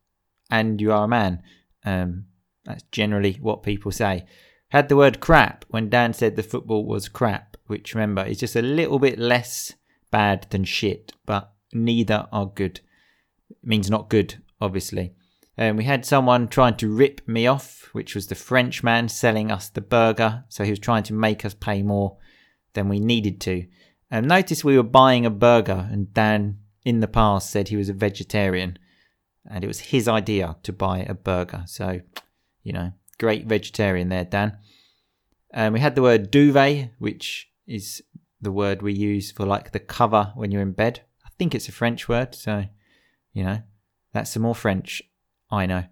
and 0.50 0.80
you 0.80 0.92
are 0.92 1.04
a 1.04 1.08
man, 1.08 1.42
um, 1.84 2.26
that's 2.64 2.84
generally 2.92 3.34
what 3.40 3.62
people 3.62 3.92
say. 3.92 4.24
Had 4.68 4.88
the 4.88 4.96
word 4.96 5.20
crap 5.20 5.64
when 5.68 5.88
Dan 5.88 6.12
said 6.14 6.36
the 6.36 6.42
football 6.42 6.84
was 6.84 7.08
crap, 7.08 7.56
which 7.66 7.94
remember 7.94 8.24
is 8.24 8.38
just 8.38 8.56
a 8.56 8.62
little 8.62 8.98
bit 8.98 9.18
less 9.18 9.72
bad 10.10 10.46
than 10.50 10.64
shit, 10.64 11.12
but 11.26 11.52
neither 11.72 12.26
are 12.32 12.46
good. 12.46 12.80
It 13.50 13.58
means 13.62 13.90
not 13.90 14.08
good, 14.08 14.42
obviously. 14.60 15.14
And 15.56 15.76
we 15.76 15.84
had 15.84 16.04
someone 16.04 16.48
trying 16.48 16.76
to 16.78 16.92
rip 16.92 17.20
me 17.28 17.46
off, 17.46 17.88
which 17.92 18.14
was 18.14 18.26
the 18.26 18.34
French 18.34 18.82
man 18.82 19.08
selling 19.08 19.52
us 19.52 19.68
the 19.68 19.80
burger. 19.80 20.44
So 20.48 20.64
he 20.64 20.70
was 20.70 20.80
trying 20.80 21.04
to 21.04 21.12
make 21.12 21.44
us 21.44 21.54
pay 21.54 21.82
more 21.82 22.16
than 22.74 22.88
we 22.88 23.00
needed 23.00 23.40
to. 23.42 23.66
And 24.10 24.28
notice 24.28 24.62
we 24.62 24.76
were 24.76 24.82
buying 24.82 25.26
a 25.26 25.30
burger, 25.30 25.88
and 25.90 26.12
Dan 26.12 26.58
in 26.84 27.00
the 27.00 27.08
past 27.08 27.50
said 27.50 27.68
he 27.68 27.76
was 27.76 27.88
a 27.88 27.94
vegetarian, 27.94 28.78
and 29.48 29.64
it 29.64 29.66
was 29.66 29.80
his 29.80 30.06
idea 30.06 30.56
to 30.62 30.72
buy 30.72 31.00
a 31.00 31.14
burger. 31.14 31.64
So, 31.66 32.00
you 32.62 32.72
know, 32.72 32.92
great 33.18 33.46
vegetarian 33.46 34.08
there, 34.10 34.24
Dan. 34.24 34.58
And 35.52 35.72
we 35.72 35.80
had 35.80 35.94
the 35.94 36.02
word 36.02 36.30
duvet, 36.30 36.92
which 36.98 37.48
is 37.66 38.02
the 38.40 38.52
word 38.52 38.82
we 38.82 38.92
use 38.92 39.32
for 39.32 39.46
like 39.46 39.72
the 39.72 39.80
cover 39.80 40.32
when 40.34 40.50
you're 40.50 40.62
in 40.62 40.72
bed. 40.72 41.00
I 41.24 41.30
think 41.38 41.54
it's 41.54 41.68
a 41.68 41.72
French 41.72 42.08
word, 42.08 42.34
so 42.34 42.64
you 43.32 43.44
know, 43.44 43.62
that's 44.12 44.30
some 44.30 44.42
more 44.42 44.54
French. 44.54 45.02
I 45.50 45.66
know. 45.66 45.84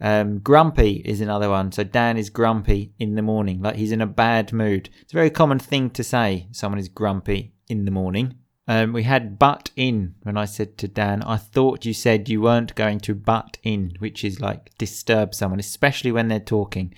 Um, 0.00 0.38
grumpy 0.40 1.02
is 1.04 1.20
another 1.20 1.48
one. 1.48 1.72
So 1.72 1.84
Dan 1.84 2.16
is 2.16 2.30
grumpy 2.30 2.92
in 2.98 3.14
the 3.14 3.22
morning, 3.22 3.62
like 3.62 3.76
he's 3.76 3.92
in 3.92 4.00
a 4.00 4.06
bad 4.06 4.52
mood. 4.52 4.90
It's 5.02 5.12
a 5.12 5.16
very 5.16 5.30
common 5.30 5.58
thing 5.58 5.90
to 5.90 6.04
say. 6.04 6.48
Someone 6.52 6.78
is 6.78 6.88
grumpy 6.88 7.54
in 7.68 7.84
the 7.84 7.90
morning. 7.90 8.34
Um, 8.66 8.92
we 8.94 9.02
had 9.02 9.38
butt 9.38 9.70
in 9.76 10.14
when 10.22 10.36
I 10.36 10.46
said 10.46 10.78
to 10.78 10.88
Dan, 10.88 11.22
I 11.22 11.36
thought 11.36 11.84
you 11.84 11.92
said 11.92 12.28
you 12.28 12.40
weren't 12.40 12.74
going 12.74 12.98
to 13.00 13.14
butt 13.14 13.58
in, 13.62 13.94
which 13.98 14.24
is 14.24 14.40
like 14.40 14.76
disturb 14.78 15.34
someone, 15.34 15.60
especially 15.60 16.10
when 16.12 16.28
they're 16.28 16.40
talking. 16.40 16.94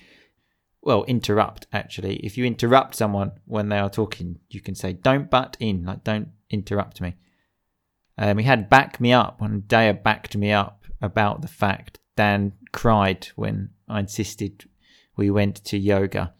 Well, 0.81 1.03
interrupt 1.03 1.67
actually. 1.73 2.17
If 2.17 2.37
you 2.37 2.45
interrupt 2.45 2.95
someone 2.95 3.33
when 3.45 3.67
they 3.67 3.79
are 3.79 3.89
talking, 3.89 4.39
you 4.49 4.61
can 4.61 4.75
say, 4.75 4.93
don't 4.93 5.29
butt 5.29 5.57
in, 5.59 5.83
like 5.83 6.05
don't 6.05 6.29
interrupt 6.49 7.01
me. 7.01 7.15
Um, 8.17 8.37
we 8.37 8.43
had 8.43 8.69
back 8.69 8.99
me 9.01 9.11
up 9.11 9.41
when 9.41 9.63
Daya 9.63 10.01
backed 10.01 10.37
me 10.37 10.51
up 10.51 10.85
about 11.01 11.41
the 11.41 11.47
fact 11.47 11.99
Dan 12.17 12.51
cried 12.73 13.27
when 13.35 13.69
I 13.87 14.01
insisted 14.01 14.65
we 15.15 15.31
went 15.31 15.63
to 15.65 15.77
yoga, 15.77 16.33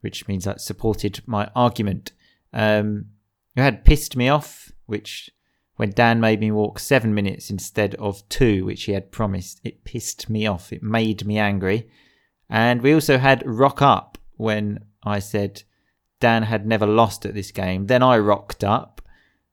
which 0.00 0.26
means 0.26 0.44
that 0.44 0.62
supported 0.62 1.20
my 1.26 1.50
argument. 1.54 2.12
Um, 2.52 3.06
you 3.54 3.62
had 3.62 3.84
pissed 3.84 4.16
me 4.16 4.28
off, 4.28 4.72
which 4.86 5.30
when 5.76 5.90
Dan 5.90 6.20
made 6.20 6.40
me 6.40 6.50
walk 6.50 6.78
seven 6.78 7.14
minutes 7.14 7.50
instead 7.50 7.94
of 7.96 8.26
two, 8.28 8.64
which 8.64 8.84
he 8.84 8.92
had 8.92 9.12
promised, 9.12 9.60
it 9.62 9.84
pissed 9.84 10.30
me 10.30 10.46
off. 10.46 10.72
It 10.72 10.82
made 10.82 11.26
me 11.26 11.38
angry. 11.38 11.88
And 12.48 12.80
we 12.80 12.94
also 12.94 13.18
had 13.18 13.46
Rock 13.46 13.82
Up 13.82 14.18
when 14.36 14.84
I 15.04 15.18
said 15.18 15.62
Dan 16.20 16.44
had 16.44 16.66
never 16.66 16.86
lost 16.86 17.26
at 17.26 17.34
this 17.34 17.52
game. 17.52 17.86
Then 17.86 18.02
I 18.02 18.18
rocked 18.18 18.64
up. 18.64 19.02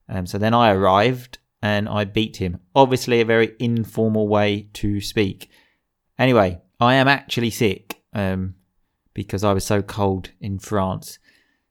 Um, 0.07 0.25
so 0.25 0.37
then 0.37 0.53
I 0.53 0.71
arrived 0.71 1.39
and 1.65 1.89
I 1.89 2.03
beat 2.03 2.37
him. 2.37 2.59
Obviously, 2.75 3.21
a 3.21 3.25
very 3.25 3.55
informal 3.57 4.27
way 4.27 4.69
to 4.73 5.01
speak. 5.01 5.49
Anyway, 6.19 6.61
I 6.79 6.93
am 6.93 7.07
actually 7.07 7.49
sick 7.49 8.03
um, 8.13 8.53
because 9.15 9.43
I 9.43 9.51
was 9.51 9.65
so 9.65 9.81
cold 9.81 10.29
in 10.39 10.59
France. 10.59 11.17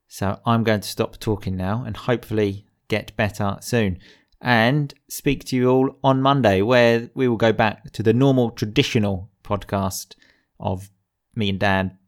So 0.08 0.40
I'm 0.44 0.64
going 0.64 0.80
to 0.80 0.88
stop 0.88 1.20
talking 1.20 1.56
now 1.56 1.84
and 1.86 1.96
hopefully 1.96 2.66
get 2.88 3.16
better 3.16 3.56
soon. 3.60 4.00
And 4.40 4.92
speak 5.08 5.44
to 5.44 5.56
you 5.56 5.70
all 5.70 5.96
on 6.02 6.20
Monday, 6.20 6.60
where 6.60 7.08
we 7.14 7.28
will 7.28 7.36
go 7.36 7.52
back 7.52 7.92
to 7.92 8.02
the 8.02 8.12
normal 8.12 8.50
traditional 8.50 9.30
podcast 9.44 10.16
of 10.58 10.90
me 11.36 11.50
and 11.50 11.60
Dan 11.60 11.98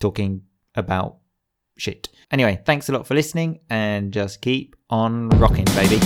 talking 0.00 0.44
about 0.74 1.18
shit. 1.76 2.08
Anyway, 2.30 2.62
thanks 2.64 2.88
a 2.88 2.92
lot 2.92 3.06
for 3.06 3.14
listening 3.14 3.60
and 3.68 4.14
just 4.14 4.40
keep 4.40 4.76
on 4.88 5.28
rocking, 5.28 5.66
baby. 5.76 6.00